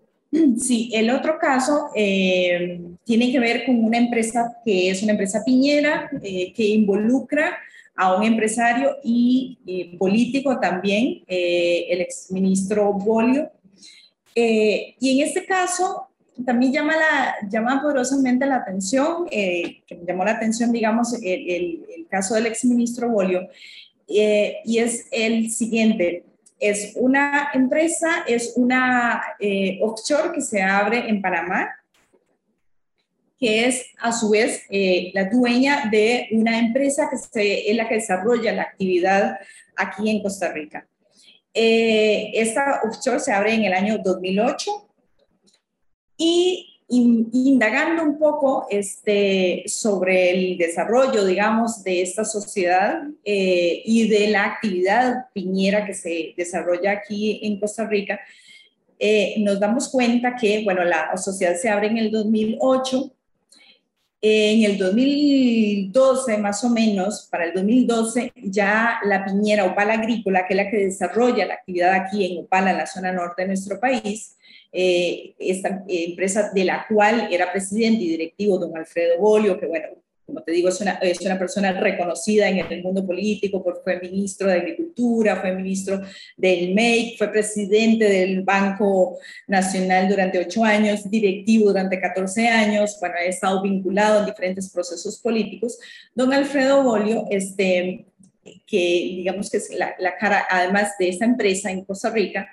Sí, 0.58 0.90
el 0.94 1.10
otro 1.10 1.38
caso 1.38 1.90
eh, 1.94 2.80
tiene 3.04 3.30
que 3.30 3.38
ver 3.38 3.66
con 3.66 3.84
una 3.84 3.98
empresa 3.98 4.56
que 4.64 4.88
es 4.88 5.02
una 5.02 5.12
empresa 5.12 5.44
piñera 5.44 6.08
eh, 6.22 6.54
que 6.54 6.64
involucra 6.68 7.58
a 7.94 8.16
un 8.16 8.22
empresario 8.22 8.96
y 9.04 9.58
eh, 9.66 9.98
político 9.98 10.58
también, 10.58 11.22
el 11.26 12.00
exministro 12.00 12.94
Bolio. 12.94 13.50
Y 14.34 15.20
en 15.20 15.26
este 15.26 15.44
caso 15.44 16.08
también 16.46 16.72
llama, 16.72 16.96
la, 16.96 17.34
llama 17.50 17.82
poderosamente 17.82 18.46
la 18.46 18.56
atención, 18.56 19.26
que 19.28 19.82
me 19.90 20.06
llamó 20.06 20.24
la 20.24 20.32
atención, 20.32 20.72
digamos, 20.72 21.12
el, 21.22 21.84
el 21.94 22.06
caso 22.08 22.34
del 22.34 22.46
exministro 22.46 23.10
Bolio, 23.10 23.50
y 24.06 24.78
es 24.78 25.06
el 25.10 25.50
siguiente 25.50 26.24
es 26.62 26.92
una 26.94 27.50
empresa, 27.52 28.24
es 28.26 28.52
una 28.56 29.20
eh, 29.40 29.80
offshore 29.82 30.32
que 30.32 30.40
se 30.40 30.62
abre 30.62 31.08
en 31.08 31.20
Panamá, 31.20 31.68
que 33.36 33.66
es 33.66 33.86
a 33.98 34.12
su 34.12 34.30
vez 34.30 34.62
eh, 34.70 35.10
la 35.12 35.24
dueña 35.24 35.88
de 35.90 36.28
una 36.30 36.60
empresa 36.60 37.08
que 37.10 37.18
se, 37.18 37.68
es 37.68 37.76
la 37.76 37.88
que 37.88 37.96
desarrolla 37.96 38.52
la 38.52 38.62
actividad 38.62 39.40
aquí 39.74 40.08
en 40.08 40.22
Costa 40.22 40.52
Rica. 40.52 40.86
Eh, 41.52 42.30
esta 42.34 42.82
offshore 42.84 43.18
se 43.18 43.32
abre 43.32 43.54
en 43.54 43.64
el 43.64 43.74
año 43.74 43.98
2008 43.98 44.88
y 46.16 46.71
indagando 46.94 48.02
un 48.02 48.18
poco 48.18 48.66
este, 48.68 49.64
sobre 49.66 50.30
el 50.30 50.58
desarrollo, 50.58 51.24
digamos, 51.24 51.82
de 51.82 52.02
esta 52.02 52.24
sociedad 52.24 53.02
eh, 53.24 53.82
y 53.84 54.08
de 54.08 54.28
la 54.28 54.44
actividad 54.44 55.26
piñera 55.32 55.86
que 55.86 55.94
se 55.94 56.34
desarrolla 56.36 56.92
aquí 56.92 57.40
en 57.42 57.58
Costa 57.58 57.86
Rica, 57.86 58.20
eh, 58.98 59.36
nos 59.38 59.58
damos 59.58 59.88
cuenta 59.88 60.36
que, 60.36 60.62
bueno, 60.64 60.84
la 60.84 61.16
sociedad 61.16 61.56
se 61.56 61.70
abre 61.70 61.88
en 61.88 61.98
el 61.98 62.10
2008. 62.10 63.12
En 64.24 64.62
el 64.62 64.78
2012, 64.78 66.38
más 66.38 66.62
o 66.62 66.68
menos, 66.68 67.26
para 67.28 67.46
el 67.46 67.54
2012, 67.54 68.32
ya 68.36 69.00
la 69.04 69.24
piñera 69.24 69.64
Opala 69.64 69.94
Agrícola, 69.94 70.46
que 70.46 70.54
es 70.54 70.56
la 70.56 70.70
que 70.70 70.76
desarrolla 70.76 71.46
la 71.46 71.54
actividad 71.54 71.92
aquí 71.94 72.24
en 72.24 72.44
Opala, 72.44 72.70
en 72.70 72.76
la 72.76 72.86
zona 72.86 73.10
norte 73.10 73.42
de 73.42 73.48
nuestro 73.48 73.80
país, 73.80 74.36
eh, 74.72 75.34
esta 75.38 75.84
empresa 75.86 76.50
de 76.54 76.64
la 76.64 76.86
cual 76.88 77.28
era 77.30 77.52
presidente 77.52 78.04
y 78.04 78.08
directivo 78.08 78.58
don 78.58 78.76
Alfredo 78.76 79.18
Bolio, 79.18 79.60
que 79.60 79.66
bueno, 79.66 79.88
como 80.32 80.42
te 80.42 80.52
digo, 80.52 80.70
es 80.70 80.80
una, 80.80 80.92
es 80.92 81.20
una 81.20 81.38
persona 81.38 81.72
reconocida 81.72 82.48
en 82.48 82.58
el 82.58 82.82
mundo 82.82 83.06
político, 83.06 83.62
porque 83.62 83.80
fue 83.84 84.00
ministro 84.00 84.48
de 84.48 84.54
Agricultura, 84.54 85.36
fue 85.36 85.54
ministro 85.54 86.00
del 86.38 86.74
MEIC, 86.74 87.18
fue 87.18 87.28
presidente 87.28 88.06
del 88.06 88.42
Banco 88.42 89.18
Nacional 89.46 90.08
durante 90.08 90.38
ocho 90.38 90.64
años, 90.64 91.10
directivo 91.10 91.68
durante 91.68 92.00
14 92.00 92.48
años, 92.48 92.96
bueno, 92.98 93.16
ha 93.18 93.24
estado 93.24 93.60
vinculado 93.60 94.20
en 94.20 94.26
diferentes 94.26 94.70
procesos 94.70 95.18
políticos. 95.18 95.78
Don 96.14 96.32
Alfredo 96.32 96.82
Bolio, 96.82 97.26
este, 97.28 98.06
que 98.66 99.14
digamos 99.16 99.50
que 99.50 99.58
es 99.58 99.70
la, 99.74 99.94
la 99.98 100.16
cara, 100.16 100.46
además 100.48 100.92
de 100.98 101.10
esta 101.10 101.26
empresa 101.26 101.70
en 101.70 101.84
Costa 101.84 102.08
Rica, 102.08 102.48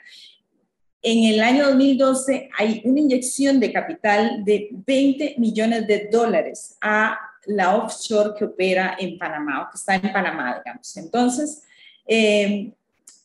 en 1.02 1.34
el 1.34 1.42
año 1.42 1.68
2012 1.68 2.50
hay 2.58 2.82
una 2.84 3.00
inyección 3.00 3.60
de 3.60 3.72
capital 3.72 4.44
de 4.44 4.70
20 4.72 5.36
millones 5.38 5.88
de 5.88 6.10
dólares 6.12 6.78
a 6.82 7.18
la 7.46 7.76
offshore 7.76 8.34
que 8.38 8.46
opera 8.46 8.96
en 9.00 9.18
Panamá 9.18 9.64
o 9.64 9.72
que 9.72 9.78
está 9.78 9.96
en 9.96 10.12
Panamá, 10.12 10.62
digamos. 10.64 10.98
Entonces, 10.98 11.64
eh, 12.06 12.72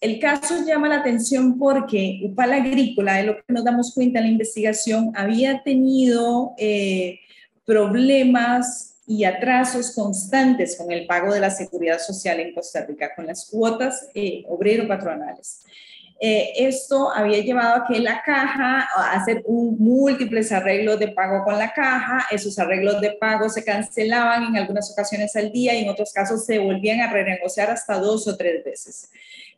el 0.00 0.18
caso 0.18 0.64
llama 0.64 0.88
la 0.88 0.96
atención 0.96 1.58
porque 1.58 2.20
Upal 2.22 2.52
Agrícola, 2.52 3.14
de 3.14 3.24
lo 3.24 3.36
que 3.36 3.52
nos 3.52 3.64
damos 3.64 3.92
cuenta 3.94 4.18
en 4.18 4.26
la 4.26 4.30
investigación, 4.32 5.12
había 5.14 5.62
tenido 5.62 6.52
eh, 6.58 7.20
problemas 7.64 8.96
y 9.06 9.24
atrasos 9.24 9.94
constantes 9.94 10.76
con 10.76 10.90
el 10.92 11.06
pago 11.06 11.32
de 11.32 11.40
la 11.40 11.50
seguridad 11.50 11.98
social 11.98 12.40
en 12.40 12.54
Costa 12.54 12.84
Rica, 12.86 13.14
con 13.14 13.26
las 13.26 13.48
cuotas 13.50 14.08
eh, 14.14 14.44
obrero-patronales. 14.48 15.64
Eh, 16.20 16.52
esto 16.56 17.12
había 17.12 17.42
llevado 17.42 17.82
a 17.82 17.86
que 17.86 17.98
la 17.98 18.22
caja, 18.22 18.88
a 18.96 19.12
hacer 19.12 19.42
un, 19.46 19.76
múltiples 19.78 20.52
arreglos 20.52 20.98
de 20.98 21.08
pago 21.08 21.44
con 21.44 21.58
la 21.58 21.72
caja, 21.72 22.26
esos 22.30 22.58
arreglos 22.58 23.00
de 23.00 23.12
pago 23.12 23.48
se 23.48 23.64
cancelaban 23.64 24.44
en 24.44 24.56
algunas 24.56 24.90
ocasiones 24.92 25.34
al 25.36 25.50
día 25.50 25.74
y 25.74 25.82
en 25.82 25.90
otros 25.90 26.12
casos 26.12 26.46
se 26.46 26.58
volvían 26.58 27.00
a 27.00 27.12
renegociar 27.12 27.70
hasta 27.70 27.98
dos 27.98 28.26
o 28.28 28.36
tres 28.36 28.64
veces. 28.64 29.10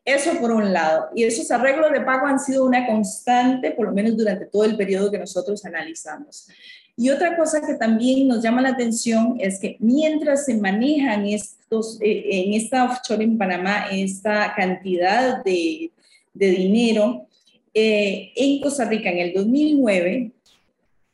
Eso 0.04 0.38
por 0.40 0.52
un 0.52 0.72
lado. 0.72 1.08
Y 1.14 1.24
esos 1.24 1.50
arreglos 1.50 1.92
de 1.92 2.00
pago 2.00 2.26
han 2.26 2.38
sido 2.38 2.64
una 2.64 2.86
constante, 2.86 3.72
por 3.72 3.86
lo 3.86 3.92
menos 3.92 4.16
durante 4.16 4.46
todo 4.46 4.64
el 4.64 4.76
periodo 4.76 5.10
que 5.10 5.18
nosotros 5.18 5.64
analizamos. 5.64 6.48
Y 6.96 7.10
otra 7.10 7.36
cosa 7.36 7.60
que 7.60 7.74
también 7.74 8.26
nos 8.26 8.42
llama 8.42 8.62
la 8.62 8.70
atención 8.70 9.36
es 9.38 9.60
que 9.60 9.76
mientras 9.80 10.46
se 10.46 10.54
manejan 10.54 11.26
estos, 11.26 11.98
eh, 12.00 12.24
en 12.30 12.54
esta 12.54 12.84
offshore 12.84 13.22
en 13.22 13.36
Panamá, 13.36 13.88
esta 13.90 14.54
cantidad 14.54 15.44
de 15.44 15.90
de 16.36 16.50
dinero. 16.50 17.26
Eh, 17.74 18.32
en 18.36 18.60
Costa 18.60 18.84
Rica, 18.84 19.10
en 19.10 19.18
el 19.18 19.32
2009, 19.34 20.32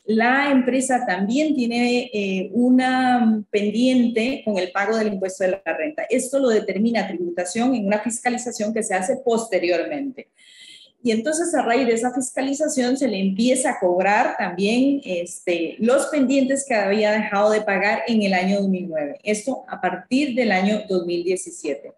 la 0.04 0.50
empresa 0.50 1.04
también 1.06 1.54
tiene 1.54 2.10
eh, 2.12 2.50
una 2.52 3.42
pendiente 3.50 4.42
con 4.44 4.58
el 4.58 4.72
pago 4.72 4.96
del 4.96 5.12
impuesto 5.12 5.44
de 5.44 5.50
la 5.64 5.76
renta. 5.76 6.04
Esto 6.10 6.38
lo 6.38 6.48
determina 6.48 7.06
tributación 7.06 7.74
en 7.74 7.86
una 7.86 8.00
fiscalización 8.00 8.74
que 8.74 8.82
se 8.82 8.94
hace 8.94 9.16
posteriormente. 9.24 10.28
Y 11.04 11.10
entonces 11.10 11.52
a 11.54 11.62
raíz 11.62 11.86
de 11.86 11.94
esa 11.94 12.14
fiscalización 12.14 12.96
se 12.96 13.08
le 13.08 13.18
empieza 13.18 13.70
a 13.70 13.80
cobrar 13.80 14.36
también 14.38 15.00
este, 15.04 15.76
los 15.78 16.06
pendientes 16.06 16.64
que 16.66 16.74
había 16.74 17.10
dejado 17.10 17.50
de 17.50 17.60
pagar 17.60 18.02
en 18.06 18.22
el 18.22 18.34
año 18.34 18.60
2009. 18.60 19.18
Esto 19.24 19.64
a 19.68 19.80
partir 19.80 20.34
del 20.36 20.52
año 20.52 20.82
2017. 20.88 21.92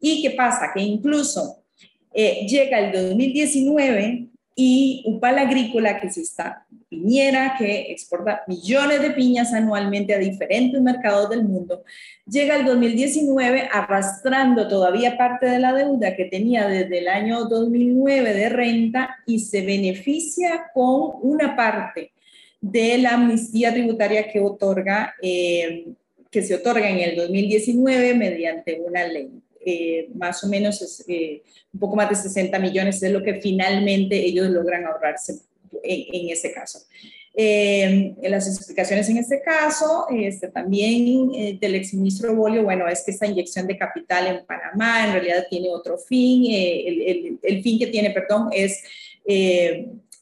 ¿Y 0.00 0.22
qué 0.22 0.30
pasa? 0.30 0.70
Que 0.74 0.82
incluso 0.82 1.62
eh, 2.12 2.46
llega 2.46 2.78
el 2.78 2.92
2019 2.92 4.28
y 4.60 5.04
Upal 5.06 5.38
Agrícola, 5.38 6.00
que 6.00 6.08
es 6.08 6.18
esta 6.18 6.66
piñera 6.88 7.54
que 7.56 7.92
exporta 7.92 8.42
millones 8.48 9.00
de 9.00 9.10
piñas 9.10 9.52
anualmente 9.52 10.14
a 10.14 10.18
diferentes 10.18 10.80
mercados 10.80 11.30
del 11.30 11.44
mundo, 11.44 11.84
llega 12.26 12.56
al 12.56 12.64
2019 12.64 13.68
arrastrando 13.70 14.66
todavía 14.66 15.16
parte 15.16 15.46
de 15.46 15.60
la 15.60 15.72
deuda 15.72 16.16
que 16.16 16.24
tenía 16.24 16.66
desde 16.66 16.98
el 16.98 17.08
año 17.08 17.44
2009 17.44 18.34
de 18.34 18.48
renta 18.48 19.16
y 19.26 19.38
se 19.38 19.62
beneficia 19.62 20.64
con 20.74 21.12
una 21.22 21.54
parte 21.54 22.10
de 22.60 22.98
la 22.98 23.14
amnistía 23.14 23.72
tributaria 23.72 24.28
que 24.28 24.40
otorga, 24.40 25.14
eh, 25.22 25.86
que 26.30 26.42
se 26.42 26.56
otorga 26.56 26.88
en 26.88 26.98
el 26.98 27.16
2019 27.16 28.14
mediante 28.14 28.80
una 28.80 29.06
ley. 29.06 29.30
Eh, 29.70 30.08
más 30.14 30.42
o 30.44 30.48
menos 30.48 30.80
es, 30.80 31.04
eh, 31.08 31.42
un 31.74 31.80
poco 31.80 31.94
más 31.94 32.08
de 32.08 32.16
60 32.16 32.58
millones 32.58 33.02
es 33.02 33.12
lo 33.12 33.22
que 33.22 33.34
finalmente 33.34 34.16
ellos 34.16 34.48
logran 34.48 34.86
ahorrarse 34.86 35.34
en, 35.82 36.30
ese 36.30 36.54
caso. 36.54 36.78
Eh, 37.34 38.14
las 38.22 38.48
explicaciones 38.48 39.10
en 39.10 39.18
este 39.18 39.42
caso, 39.42 40.06
este, 40.10 40.48
también 40.48 41.58
del 41.60 41.74
exministro 41.74 42.34
Bolio, 42.34 42.62
bueno, 42.62 42.88
es 42.88 43.02
que 43.04 43.10
esta 43.10 43.26
inyección 43.26 43.66
de 43.66 43.76
capital 43.76 44.26
en 44.26 44.46
Panamá 44.46 45.04
en 45.04 45.12
realidad 45.12 45.46
tiene 45.50 45.68
otro 45.68 45.98
fin, 45.98 46.46
el, 46.50 47.02
el, 47.02 47.38
el, 47.42 47.62
fin 47.62 47.78
que 47.78 47.88
tiene, 47.88 48.10
perdón, 48.10 48.48
es 48.52 48.82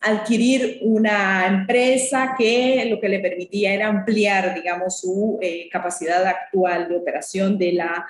adquirir 0.01 0.81
una 0.83 1.47
empresa 1.47 2.35
que 2.37 2.85
lo 2.91 3.01
que 3.01 3.09
le 3.09 3.21
permitía 3.21 3.73
era 3.73 3.87
ampliar, 3.87 4.57
digamos, 4.57 4.99
su 5.01 5.39
capacidad 5.71 6.27
actual 6.27 6.89
de 6.89 6.97
operación 6.97 7.57
de 7.57 7.73
la 7.75 8.07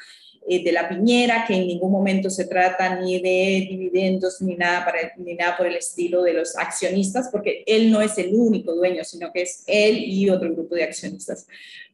eh, 0.49 0.62
de 0.62 0.73
la 0.73 0.88
piñera, 0.88 1.45
que 1.47 1.55
en 1.55 1.67
ningún 1.67 1.91
momento 1.91 2.31
se 2.31 2.47
trata 2.47 3.00
ni 3.00 3.21
de 3.21 3.67
dividendos 3.69 4.41
ni 4.41 4.55
nada, 4.55 4.85
para, 4.85 4.99
ni 5.17 5.35
nada 5.35 5.57
por 5.57 5.67
el 5.67 5.75
estilo 5.75 6.23
de 6.23 6.35
los 6.35 6.57
accionistas, 6.57 7.29
porque 7.33 7.65
él 7.67 7.91
no 7.91 8.00
es 8.00 8.17
el 8.19 8.33
único 8.33 8.75
dueño, 8.75 9.03
sino 9.03 9.33
que 9.33 9.43
es 9.43 9.65
él 9.67 9.99
y 9.99 10.31
otro 10.31 10.53
grupo 10.53 10.76
de 10.76 10.85
accionistas. 10.85 11.47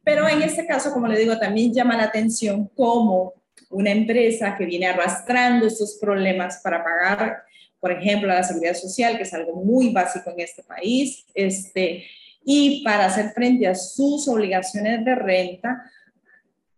Pero 0.03 0.27
en 0.27 0.41
este 0.41 0.67
caso, 0.67 0.91
como 0.91 1.07
le 1.07 1.17
digo, 1.17 1.37
también 1.39 1.73
llama 1.73 1.97
la 1.97 2.03
atención 2.03 2.69
cómo 2.75 3.33
una 3.69 3.91
empresa 3.91 4.55
que 4.55 4.65
viene 4.65 4.85
arrastrando 4.85 5.65
estos 5.65 5.97
problemas 5.99 6.61
para 6.63 6.83
pagar, 6.83 7.43
por 7.79 7.91
ejemplo, 7.91 8.27
la 8.27 8.43
seguridad 8.43 8.75
social, 8.75 9.17
que 9.17 9.23
es 9.23 9.33
algo 9.33 9.63
muy 9.63 9.89
básico 9.89 10.29
en 10.29 10.41
este 10.41 10.63
país, 10.63 11.25
este, 11.33 12.05
y 12.45 12.83
para 12.83 13.05
hacer 13.05 13.31
frente 13.31 13.67
a 13.67 13.75
sus 13.75 14.27
obligaciones 14.27 15.03
de 15.03 15.15
renta, 15.15 15.89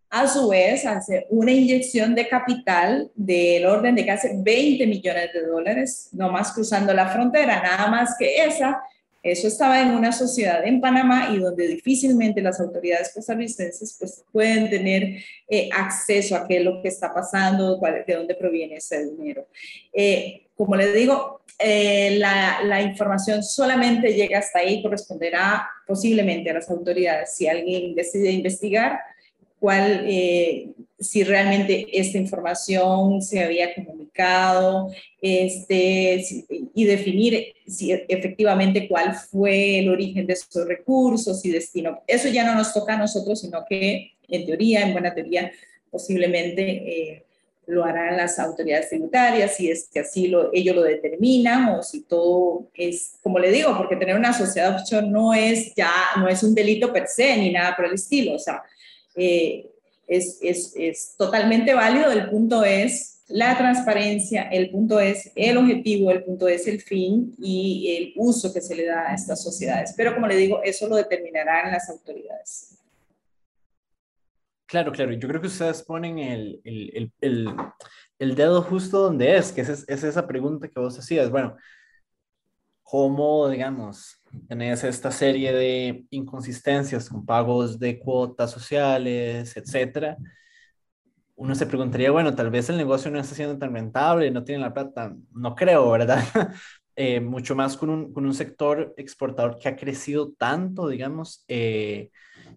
a 0.09 0.27
su 0.27 0.49
vez 0.49 0.85
hace 0.85 1.27
una 1.29 1.51
inyección 1.51 2.15
de 2.15 2.27
capital 2.27 3.11
del 3.15 3.65
orden 3.65 3.95
de 3.95 4.05
casi 4.05 4.29
20 4.33 4.87
millones 4.87 5.33
de 5.33 5.45
dólares, 5.45 6.09
no 6.13 6.31
más 6.31 6.53
cruzando 6.53 6.93
la 6.93 7.09
frontera, 7.09 7.61
nada 7.61 7.87
más 7.87 8.15
que 8.17 8.45
esa. 8.45 8.81
Eso 9.21 9.47
estaba 9.47 9.81
en 9.81 9.89
una 9.89 10.11
sociedad 10.11 10.65
en 10.67 10.79
Panamá 10.79 11.29
y 11.33 11.39
donde 11.39 11.67
difícilmente 11.67 12.43
las 12.43 12.59
autoridades 12.59 13.11
costarricenses 13.11 13.95
pues, 13.97 14.23
pueden 14.31 14.69
tener 14.69 15.17
eh, 15.49 15.67
acceso 15.73 16.35
a 16.35 16.47
qué 16.47 16.57
es 16.57 16.63
lo 16.63 16.79
que 16.81 16.89
está 16.89 17.11
pasando, 17.11 17.79
de 17.79 18.13
dónde 18.13 18.35
proviene 18.35 18.75
ese 18.75 19.03
dinero. 19.03 19.47
Eh, 19.91 20.45
como 20.55 20.75
les 20.75 20.93
digo, 20.93 21.41
eh, 21.57 22.17
la, 22.19 22.59
la, 22.63 22.81
información 22.83 23.41
solamente 23.41 24.13
llega 24.13 24.39
hasta 24.39 24.59
ahí, 24.59 24.83
corresponderá 24.83 25.69
posiblemente 25.87 26.51
a 26.51 26.55
las 26.55 26.69
autoridades. 26.69 27.33
Si 27.33 27.47
alguien 27.47 27.95
decide 27.95 28.29
investigar, 28.29 28.99
cuál, 29.59 30.05
eh, 30.07 30.69
si 30.99 31.23
realmente 31.23 31.87
esta 31.91 32.17
información 32.17 33.21
se 33.21 33.43
había 33.43 33.73
comunicado 33.73 34.91
este, 35.21 36.23
y 36.73 36.85
definir 36.85 37.53
si 37.67 37.91
efectivamente 37.91 38.87
cuál 38.87 39.15
fue 39.15 39.79
el 39.79 39.89
origen 39.89 40.27
de 40.27 40.33
esos 40.33 40.67
recursos 40.67 41.43
y 41.45 41.51
destino. 41.51 42.01
Eso 42.07 42.29
ya 42.29 42.45
no 42.45 42.55
nos 42.55 42.73
toca 42.73 42.93
a 42.93 42.97
nosotros, 42.97 43.41
sino 43.41 43.65
que 43.67 44.13
en 44.27 44.45
teoría, 44.45 44.81
en 44.81 44.93
buena 44.93 45.13
teoría, 45.13 45.51
posiblemente 45.91 46.61
eh, 46.61 47.25
lo 47.67 47.83
harán 47.83 48.17
las 48.17 48.37
autoridades 48.39 48.89
tributarias, 48.89 49.55
si 49.55 49.71
es 49.71 49.89
que 49.91 50.01
así 50.01 50.27
lo, 50.27 50.51
ellos 50.53 50.75
lo 50.75 50.83
determinan 50.83 51.69
o 51.69 51.83
si 51.83 52.03
todo 52.03 52.67
es, 52.73 53.17
como 53.23 53.39
le 53.39 53.51
digo, 53.51 53.75
porque 53.77 53.95
tener 53.95 54.15
una 54.15 54.33
sociedad 54.33 54.75
offshore 54.75 55.07
no 55.07 55.33
es 55.33 55.73
ya, 55.75 55.91
no 56.17 56.27
es 56.27 56.43
un 56.43 56.53
delito 56.53 56.93
per 56.93 57.07
se 57.07 57.35
ni 57.37 57.51
nada 57.51 57.75
por 57.75 57.85
el 57.85 57.93
estilo, 57.93 58.35
o 58.35 58.39
sea, 58.39 58.61
eh, 59.15 59.71
es, 60.07 60.39
es, 60.41 60.73
es, 60.75 61.15
totalmente 61.17 61.73
válido. 61.73 62.11
El 62.11 62.29
punto 62.29 62.63
es 62.63 63.23
la 63.27 63.57
transparencia, 63.57 64.43
el 64.43 64.69
punto 64.69 64.99
es 64.99 65.31
el 65.35 65.57
objetivo, 65.57 66.11
el 66.11 66.23
punto 66.23 66.47
es 66.47 66.67
el 66.67 66.79
fin 66.81 67.33
y 67.39 67.95
el 67.97 68.13
uso 68.15 68.53
que 68.53 68.61
se 68.61 68.75
le 68.75 68.85
da 68.85 69.09
a 69.09 69.15
estas 69.15 69.43
sociedades. 69.43 69.93
Pero 69.97 70.13
como 70.13 70.27
le 70.27 70.35
digo, 70.35 70.61
eso 70.63 70.87
lo 70.87 70.95
determinarán 70.95 71.71
las 71.71 71.89
autoridades. 71.89 72.77
Claro, 74.67 74.91
claro. 74.91 75.13
Yo 75.13 75.27
creo 75.27 75.41
que 75.41 75.47
ustedes 75.47 75.81
ponen 75.83 76.19
el, 76.19 76.61
el, 76.63 77.11
el, 77.21 77.55
el 78.19 78.35
dedo 78.35 78.61
justo 78.61 78.99
donde 78.99 79.37
es, 79.37 79.51
que 79.51 79.61
es, 79.61 79.85
es 79.87 80.03
esa 80.03 80.27
pregunta 80.27 80.67
que 80.67 80.79
vos 80.79 80.97
hacías. 80.97 81.29
Bueno, 81.29 81.55
¿cómo, 82.83 83.49
digamos, 83.49 84.21
tenés 84.47 84.83
esta 84.83 85.11
serie 85.11 85.53
de 85.53 86.05
inconsistencias 86.09 87.09
con 87.09 87.25
pagos 87.25 87.79
de 87.79 87.99
cuotas 87.99 88.51
sociales, 88.51 89.55
etcétera, 89.57 90.17
uno 91.35 91.53
se 91.55 91.65
preguntaría, 91.65 92.11
bueno, 92.11 92.33
tal 92.33 92.49
vez 92.49 92.69
el 92.69 92.77
negocio 92.77 93.11
no 93.11 93.19
está 93.19 93.35
siendo 93.35 93.57
tan 93.57 93.73
rentable, 93.73 94.31
no 94.31 94.43
tiene 94.43 94.61
la 94.61 94.73
plata, 94.73 95.15
no 95.33 95.55
creo, 95.55 95.91
¿verdad? 95.91 96.23
Eh, 96.97 97.19
mucho 97.19 97.55
más 97.57 97.75
con 97.75 97.89
un, 97.89 98.13
con 98.13 98.25
un, 98.25 98.33
sector 98.33 98.93
exportador 98.95 99.59
que 99.59 99.67
ha 99.67 99.75
crecido 99.75 100.31
tanto, 100.31 100.87
digamos, 100.87 101.43
eh, 101.49 102.09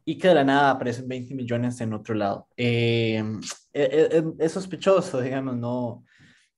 y 0.04 0.16
que 0.16 0.28
de 0.28 0.34
la 0.36 0.44
nada 0.44 0.70
aparecen 0.70 1.08
20 1.08 1.34
millones 1.34 1.80
en 1.80 1.92
otro 1.92 2.14
lado. 2.14 2.46
Eh, 2.56 3.20
es 3.72 4.52
sospechoso, 4.52 5.20
digamos, 5.20 5.56
no, 5.56 6.04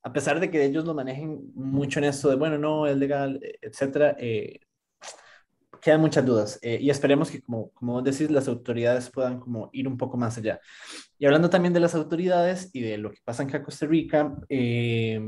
a 0.03 0.13
pesar 0.13 0.41
de 0.41 0.51
que 0.51 0.63
ellos 0.63 0.85
lo 0.85 0.93
manejen 0.93 1.41
mucho 1.55 2.01
en 2.01 2.05
esto 2.05 2.29
de, 2.29 2.37
bueno, 2.37 2.59
no, 2.59 2.87
es 2.87 2.99
legal, 2.99 3.41
etcétera, 3.63 4.15
quedan 5.81 6.01
muchas 6.01 6.25
dudas 6.25 6.59
eh, 6.63 6.79
y 6.81 6.91
esperemos 6.91 7.31
que, 7.31 7.41
como, 7.43 7.71
como 7.71 8.03
decís, 8.03 8.31
las 8.31 8.49
autoridades 8.49 9.11
puedan 9.11 9.41
como 9.41 9.71
ir 9.73 9.89
un 9.89 9.97
poco 9.97 10.17
más 10.17 10.39
allá. 10.39 10.61
Y 11.19 11.27
hablando 11.27 11.51
también 11.51 11.73
de 11.73 11.81
las 11.81 11.95
autoridades 11.95 12.71
y 12.73 12.81
de 12.81 12.99
lo 12.99 13.11
que 13.11 13.21
pasa 13.25 13.43
en 13.43 13.63
Costa 13.63 13.87
Rica, 13.87 14.35
eh, 14.49 15.21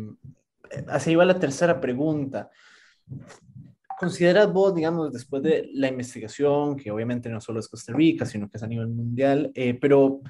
así 0.88 1.12
iba 1.12 1.24
la 1.24 1.38
tercera 1.38 1.80
pregunta. 1.80 2.50
¿Consideras 3.98 4.52
vos, 4.52 4.74
digamos, 4.74 5.12
después 5.12 5.42
de 5.42 5.70
la 5.74 5.88
investigación, 5.88 6.76
que 6.76 6.90
obviamente 6.90 7.28
no 7.28 7.40
solo 7.40 7.60
es 7.60 7.68
Costa 7.68 7.92
Rica, 7.92 8.26
sino 8.26 8.48
que 8.48 8.56
es 8.56 8.62
a 8.62 8.66
nivel 8.66 8.88
mundial, 8.88 9.52
eh, 9.54 9.74
pero 9.74 10.20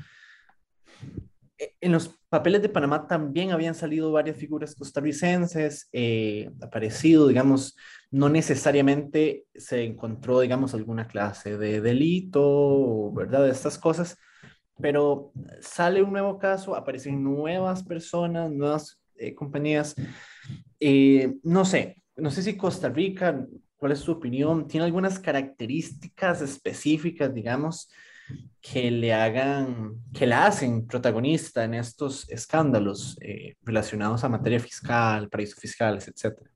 en 1.81 1.93
los 1.93 2.19
papeles 2.29 2.63
de 2.63 2.69
Panamá 2.69 3.07
también 3.07 3.51
habían 3.51 3.75
salido 3.75 4.13
varias 4.13 4.37
figuras 4.37 4.75
costarricenses, 4.75 5.89
eh, 5.93 6.51
aparecido, 6.61 7.29
digamos, 7.29 7.77
no 8.11 8.29
necesariamente 8.29 9.47
se 9.55 9.85
encontró, 9.85 10.41
digamos, 10.41 10.75
alguna 10.75 11.07
clase 11.07 11.59
de 11.59 11.81
delito, 11.81 13.13
¿verdad? 13.13 13.45
De 13.45 13.51
estas 13.51 13.79
cosas, 13.79 14.19
pero 14.81 15.33
sale 15.61 16.03
un 16.03 16.13
nuevo 16.13 16.39
caso, 16.39 16.75
aparecen 16.75 17.23
nuevas 17.23 17.83
personas, 17.83 18.51
nuevas 18.51 19.01
eh, 19.17 19.35
compañías. 19.35 19.95
Eh, 20.81 21.35
no 21.43 21.65
sé, 21.65 22.03
no 22.17 22.31
sé 22.31 22.43
si 22.43 22.57
Costa 22.57 22.89
Rica, 22.89 23.47
¿cuál 23.77 23.93
es 23.93 24.01
su 24.01 24.13
opinión? 24.13 24.67
¿Tiene 24.67 24.87
algunas 24.87 25.19
características 25.19 26.43
específicas, 26.43 27.33
digamos, 27.33 27.91
que 28.61 28.91
le 28.91 29.13
hagan, 29.13 29.97
que 30.15 30.27
la 30.27 30.47
hacen 30.47 30.87
protagonista 30.87 31.65
en 31.65 31.75
estos 31.75 32.29
escándalos 32.31 33.19
eh, 33.21 33.57
relacionados 33.63 34.23
a 34.23 34.29
materia 34.29 34.61
fiscal, 34.61 35.29
paraísos 35.29 35.59
fiscales, 35.59 36.07
etcétera? 36.07 36.53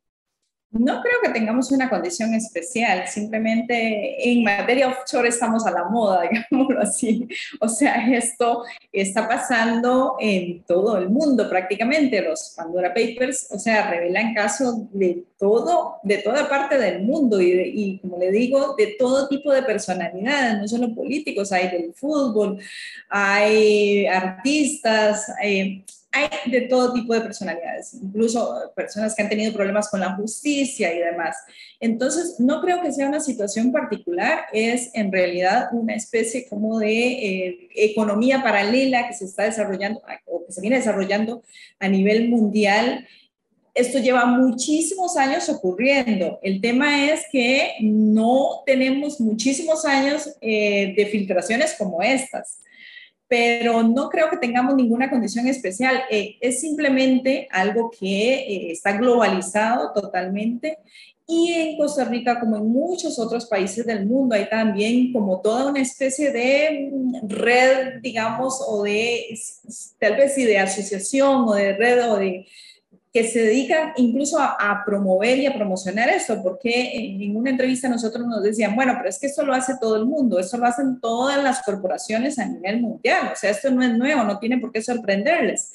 No 0.79 1.01
creo 1.01 1.15
que 1.23 1.31
tengamos 1.31 1.71
una 1.71 1.89
condición 1.89 2.35
especial, 2.35 3.07
simplemente 3.07 4.31
en 4.31 4.43
materia 4.43 4.89
offshore 4.89 5.29
estamos 5.29 5.67
a 5.67 5.71
la 5.71 5.85
moda, 5.85 6.23
digámoslo 6.51 6.81
así. 6.81 7.27
O 7.61 7.69
sea, 7.69 8.07
esto 8.13 8.65
está 8.93 9.29
pasando 9.29 10.17
en 10.21 10.65
todo 10.65 10.99
el 10.99 11.09
mundo 11.09 11.49
prácticamente. 11.49 12.21
Los 12.21 12.55
Pandora 12.57 12.93
Papers, 12.93 13.49
o 13.51 13.59
sea, 13.59 13.91
revelan 13.91 14.35
casos 14.35 14.93
de 14.93 15.25
todo, 15.39 15.97
de 16.03 16.19
toda 16.19 16.49
parte 16.49 16.79
del 16.79 17.03
mundo 17.03 17.41
y, 17.41 17.99
como 18.01 18.19
le 18.19 18.31
digo, 18.31 18.75
de 18.77 18.97
todo 18.99 19.29
tipo 19.29 19.53
de 19.53 19.63
personalidades, 19.63 20.59
no 20.59 20.69
solo 20.69 20.95
políticos, 20.95 21.53
hay 21.53 21.69
del 21.69 21.93
fútbol, 21.95 22.59
hay 23.09 24.07
artistas, 24.07 25.31
hay 25.41 25.85
hay 26.17 26.51
de 26.51 26.63
todo 26.63 26.93
tipo 26.95 27.13
de 27.13 27.21
personalidades, 27.21 27.95
incluso 27.95 28.73
personas 28.75 29.15
que 29.15 29.23
han 29.23 29.29
tenido 29.29 29.53
problemas 29.53 29.91
con 29.91 30.01
la 30.01 30.15
justicia 30.15 30.95
y 30.95 30.99
demás. 30.99 31.37
Entonces, 31.79 32.37
no 32.39 32.61
creo 32.63 32.81
que 32.81 32.93
sea 32.93 33.09
una 33.09 33.21
situación 33.21 33.73
particular, 33.73 34.47
es 34.53 34.91
en 34.95 35.13
realidad 35.13 35.69
una 35.73 35.95
especie 35.95 36.49
como 36.49 36.79
de 36.79 36.89
eh, 36.89 37.69
economía 37.75 38.43
paralela 38.43 39.09
que 39.09 39.15
se 39.15 39.27
está 39.27 39.45
desarrollando 39.45 40.03
o 40.25 40.47
que 40.47 40.53
se 40.53 40.61
viene 40.61 40.77
desarrollando 40.77 41.43
a 41.79 41.89
nivel 41.89 42.29
mundial 42.29 43.07
esto 43.77 43.99
lleva 43.99 44.25
muchísimos 44.25 45.17
años 45.17 45.49
ocurriendo. 45.49 46.39
El 46.43 46.61
tema 46.61 47.11
es 47.11 47.25
que 47.31 47.75
no 47.81 48.63
tenemos 48.65 49.21
muchísimos 49.21 49.85
años 49.85 50.37
eh, 50.41 50.95
de 50.97 51.07
filtraciones 51.07 51.75
como 51.79 52.03
estas, 52.03 52.63
pero 53.29 53.83
no 53.83 54.09
creo 54.09 54.31
que 54.31 54.39
tengamos 54.39 54.75
ninguna 54.75 55.11
condición 55.11 55.47
especial. 55.47 56.03
Eh, 56.11 56.37
es 56.41 56.61
simplemente 56.61 57.49
algo 57.51 57.91
que 57.91 58.35
eh, 58.35 58.73
está 58.73 58.97
globalizado 58.97 59.93
totalmente 59.93 60.79
y 61.29 61.53
en 61.53 61.77
Costa 61.77 62.05
Rica, 62.05 62.39
como 62.39 62.57
en 62.57 62.69
muchos 62.69 63.19
otros 63.19 63.47
países 63.47 63.85
del 63.85 64.07
mundo, 64.07 64.37
hay 64.37 64.49
también 64.49 65.13
como 65.13 65.41
toda 65.41 65.67
una 65.67 65.81
especie 65.81 66.31
de 66.31 66.91
mm, 66.93 67.29
red, 67.29 68.01
digamos, 68.01 68.63
o 68.65 68.85
de, 68.85 69.37
tal 69.99 70.17
vez 70.17 70.37
de 70.37 70.59
asociación 70.59 71.49
o 71.49 71.55
de 71.55 71.73
red 71.73 72.11
o 72.11 72.17
de 72.17 72.47
que 73.17 73.25
se 73.27 73.41
dedican 73.45 73.95
incluso 73.97 74.39
a, 74.39 74.83
promover 74.85 75.39
y 75.39 75.47
a 75.47 75.55
promocionar 75.55 76.11
esto, 76.11 76.43
porque 76.43 76.91
en, 76.93 77.35
una 77.35 77.49
entrevista 77.49 77.89
nosotros 77.89 78.27
nos 78.27 78.43
decían, 78.43 78.77
bueno, 78.77 78.93
pero 78.95 79.09
es 79.09 79.19
que 79.19 79.29
esto 79.29 79.43
lo 79.43 79.55
hace 79.55 79.79
todo 79.81 79.97
el 79.97 80.05
mundo, 80.05 80.39
esto 80.39 80.59
lo 80.59 80.67
hacen 80.67 81.01
todas 81.01 81.43
las 81.43 81.63
corporaciones 81.63 82.39
a 82.39 82.45
nivel 82.45 82.83
mundial, 82.83 83.31
o 83.33 83.35
sea, 83.35 83.53
esto 83.53 83.71
no 83.71 83.83
es 83.83 83.97
nuevo, 83.97 84.23
no 84.23 84.39
tiene 84.39 84.59
por 84.59 84.71
qué 84.71 84.83
sorprenderles. 84.83 85.73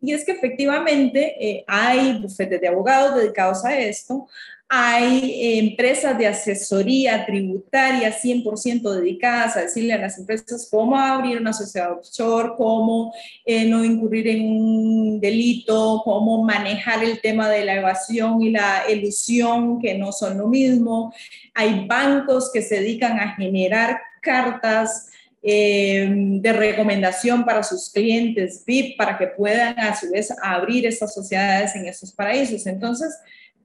Y 0.00 0.12
es 0.12 0.24
que 0.24 0.30
efectivamente 0.30 1.34
eh, 1.44 1.64
hay 1.66 2.20
bufetes 2.22 2.60
de 2.60 2.68
abogados 2.68 3.16
dedicados 3.16 3.64
a 3.64 3.76
esto, 3.76 4.28
hay 4.72 5.58
empresas 5.58 6.16
de 6.16 6.28
asesoría 6.28 7.26
tributaria 7.26 8.16
100% 8.16 8.88
dedicadas 8.94 9.56
a 9.56 9.62
decirle 9.62 9.94
a 9.94 9.98
las 9.98 10.16
empresas 10.16 10.68
cómo 10.70 10.96
abrir 10.96 11.40
una 11.40 11.52
sociedad 11.52 11.90
offshore, 11.90 12.52
cómo 12.56 13.12
eh, 13.44 13.64
no 13.64 13.84
incurrir 13.84 14.28
en 14.28 14.48
un 14.48 15.20
delito, 15.20 16.02
cómo 16.04 16.44
manejar 16.44 17.02
el 17.02 17.20
tema 17.20 17.50
de 17.50 17.64
la 17.64 17.74
evasión 17.74 18.40
y 18.42 18.50
la 18.52 18.84
ilusión, 18.88 19.80
que 19.80 19.98
no 19.98 20.12
son 20.12 20.38
lo 20.38 20.46
mismo. 20.46 21.12
Hay 21.52 21.84
bancos 21.88 22.52
que 22.52 22.62
se 22.62 22.76
dedican 22.76 23.18
a 23.18 23.34
generar 23.34 24.00
cartas 24.22 25.08
eh, 25.42 26.08
de 26.08 26.52
recomendación 26.52 27.44
para 27.44 27.64
sus 27.64 27.90
clientes 27.90 28.62
VIP 28.64 28.96
para 28.96 29.18
que 29.18 29.26
puedan 29.26 29.80
a 29.80 29.96
su 29.96 30.08
vez 30.12 30.32
abrir 30.40 30.86
esas 30.86 31.12
sociedades 31.12 31.74
en 31.74 31.86
esos 31.86 32.12
paraísos. 32.12 32.68
Entonces, 32.68 33.18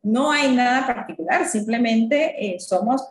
no 0.06 0.32
hay 0.32 0.56
nada 0.56 0.86
particular, 0.86 1.48
simplemente 1.48 2.36
eh, 2.38 2.60
somos 2.60 3.02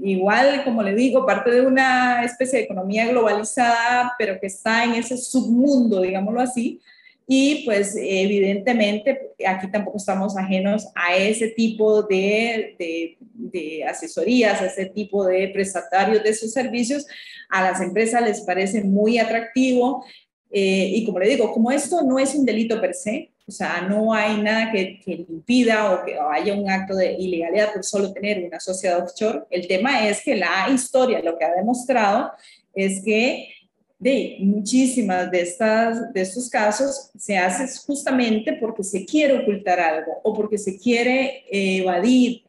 igual, 0.00 0.62
como 0.62 0.80
le 0.80 0.94
digo, 0.94 1.26
parte 1.26 1.50
de 1.50 1.66
una 1.66 2.24
especie 2.24 2.60
de 2.60 2.64
economía 2.66 3.08
globalizada, 3.08 4.14
pero 4.16 4.38
que 4.38 4.46
está 4.46 4.84
en 4.84 4.94
ese 4.94 5.18
submundo, 5.18 6.00
digámoslo 6.00 6.40
así, 6.40 6.80
y 7.26 7.64
pues 7.64 7.96
evidentemente 8.00 9.32
aquí 9.44 9.68
tampoco 9.72 9.96
estamos 9.96 10.36
ajenos 10.36 10.86
a 10.94 11.16
ese 11.16 11.48
tipo 11.48 12.04
de, 12.04 13.16
asesorías, 13.88 14.62
a 14.62 14.66
ese 14.66 14.86
tipo 14.86 15.26
de 15.26 15.48
prestatarios 15.48 16.22
de 16.22 16.32
sus 16.32 16.52
servicios. 16.52 17.04
A 17.50 17.62
las 17.62 17.80
empresas 17.80 18.22
les 18.22 18.42
parece 18.42 18.84
muy 18.84 19.18
atractivo 19.18 20.04
eh, 20.52 20.92
y 20.94 21.04
como 21.04 21.18
le 21.18 21.28
digo, 21.28 21.52
como 21.52 21.72
esto 21.72 22.02
no 22.02 22.20
es 22.20 22.36
un 22.36 22.44
delito 22.44 22.80
per 22.80 22.94
se, 22.94 23.32
o 23.48 23.52
sea, 23.52 23.82
no 23.82 24.12
hay 24.12 24.40
nada 24.42 24.72
que, 24.72 24.98
que 24.98 25.12
impida 25.12 25.92
o 25.92 26.04
que 26.04 26.18
haya 26.18 26.52
un 26.54 26.68
acto 26.68 26.96
de 26.96 27.12
ilegalidad 27.12 27.72
por 27.72 27.84
solo 27.84 28.12
tener 28.12 28.44
una 28.44 28.58
sociedad 28.58 29.04
offshore. 29.04 29.44
El 29.50 29.68
tema 29.68 30.08
es 30.08 30.22
que 30.22 30.34
la 30.34 30.68
historia 30.68 31.22
lo 31.22 31.38
que 31.38 31.44
ha 31.44 31.54
demostrado 31.54 32.32
es 32.74 33.02
que 33.04 33.48
de 33.98 34.36
muchísimas 34.40 35.30
de, 35.30 35.40
estas, 35.40 36.12
de 36.12 36.20
estos 36.20 36.50
casos 36.50 37.10
se 37.16 37.38
hace 37.38 37.66
justamente 37.86 38.54
porque 38.60 38.82
se 38.82 39.06
quiere 39.06 39.38
ocultar 39.38 39.80
algo 39.80 40.20
o 40.22 40.34
porque 40.34 40.58
se 40.58 40.78
quiere 40.78 41.44
evadir 41.50 42.42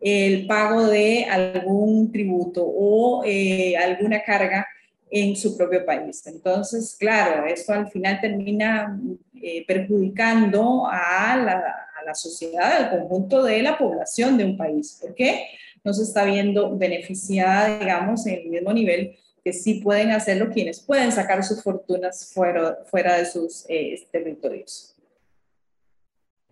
el 0.00 0.46
pago 0.46 0.86
de 0.86 1.24
algún 1.24 2.10
tributo 2.12 2.64
o 2.64 3.22
eh, 3.24 3.76
alguna 3.76 4.22
carga 4.22 4.66
en 5.14 5.36
su 5.36 5.56
propio 5.56 5.86
país. 5.86 6.26
Entonces, 6.26 6.96
claro, 6.98 7.46
esto 7.46 7.72
al 7.72 7.88
final 7.88 8.20
termina 8.20 9.00
eh, 9.40 9.64
perjudicando 9.64 10.88
a 10.90 11.36
la, 11.36 11.52
a 11.52 12.04
la, 12.04 12.14
sociedad, 12.16 12.72
al 12.72 12.90
conjunto 12.90 13.44
de 13.44 13.62
la 13.62 13.78
población 13.78 14.36
de 14.36 14.44
un 14.44 14.56
país, 14.56 14.98
porque 15.00 15.46
no 15.84 15.94
se 15.94 16.02
está 16.02 16.24
viendo 16.24 16.76
beneficiada, 16.76 17.78
digamos, 17.78 18.26
en 18.26 18.40
el 18.40 18.48
mismo 18.48 18.72
nivel 18.72 19.16
que 19.44 19.52
sí 19.52 19.74
pueden 19.74 20.10
hacerlo 20.10 20.50
quienes 20.50 20.80
pueden 20.80 21.12
sacar 21.12 21.44
sus 21.44 21.62
fortunas 21.62 22.32
fuera, 22.34 22.78
fuera 22.86 23.16
de 23.16 23.26
sus 23.26 23.64
eh, 23.68 24.04
territorios. 24.10 24.96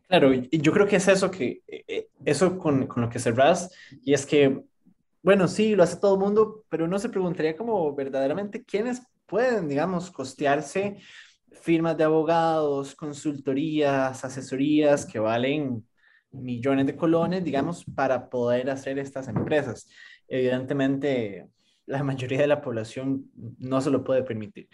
Claro, 0.06 0.32
yo 0.34 0.72
creo 0.72 0.86
que 0.86 0.96
es 0.96 1.08
eso 1.08 1.32
que, 1.32 1.62
eh, 1.66 2.06
eso 2.24 2.56
con, 2.58 2.86
con 2.86 3.02
lo 3.02 3.10
que 3.10 3.18
cerrás, 3.18 3.72
y 4.04 4.14
es 4.14 4.24
que 4.24 4.62
bueno, 5.22 5.48
sí, 5.48 5.74
lo 5.76 5.82
hace 5.82 5.96
todo 5.96 6.14
el 6.14 6.20
mundo, 6.20 6.64
pero 6.68 6.84
uno 6.84 6.98
se 6.98 7.08
preguntaría 7.08 7.56
como 7.56 7.94
verdaderamente 7.94 8.64
quiénes 8.64 9.02
pueden, 9.26 9.68
digamos, 9.68 10.10
costearse 10.10 10.98
firmas 11.52 11.96
de 11.96 12.04
abogados, 12.04 12.94
consultorías, 12.94 14.24
asesorías 14.24 15.06
que 15.06 15.18
valen 15.18 15.86
millones 16.32 16.86
de 16.86 16.96
colones, 16.96 17.44
digamos, 17.44 17.84
para 17.94 18.28
poder 18.28 18.70
hacer 18.70 18.98
estas 18.98 19.28
empresas. 19.28 19.88
Evidentemente, 20.28 21.48
la 21.86 22.02
mayoría 22.02 22.40
de 22.40 22.46
la 22.46 22.60
población 22.60 23.30
no 23.58 23.80
se 23.80 23.90
lo 23.90 24.02
puede 24.02 24.22
permitir. 24.22 24.68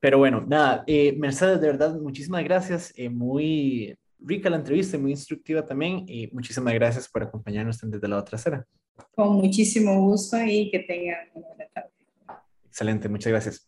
Pero 0.00 0.18
bueno, 0.18 0.44
nada, 0.46 0.84
eh, 0.86 1.16
Mercedes, 1.18 1.60
de 1.60 1.66
verdad, 1.68 1.98
muchísimas 2.00 2.44
gracias. 2.44 2.92
Eh, 2.96 3.08
muy 3.08 3.96
rica 4.20 4.50
la 4.50 4.56
entrevista, 4.56 4.98
muy 4.98 5.12
instructiva 5.12 5.64
también. 5.64 6.04
Y 6.06 6.28
muchísimas 6.32 6.74
gracias 6.74 7.08
por 7.08 7.22
acompañarnos 7.22 7.78
desde 7.82 8.08
la 8.08 8.18
otra 8.18 8.36
acera. 8.36 8.66
Con 9.14 9.36
muchísimo 9.36 10.00
gusto 10.00 10.36
y 10.42 10.70
que 10.70 10.80
tengan 10.80 11.28
una 11.34 11.48
buena 11.48 11.66
tarde. 11.72 11.90
Excelente, 12.66 13.08
muchas 13.08 13.32
gracias. 13.32 13.67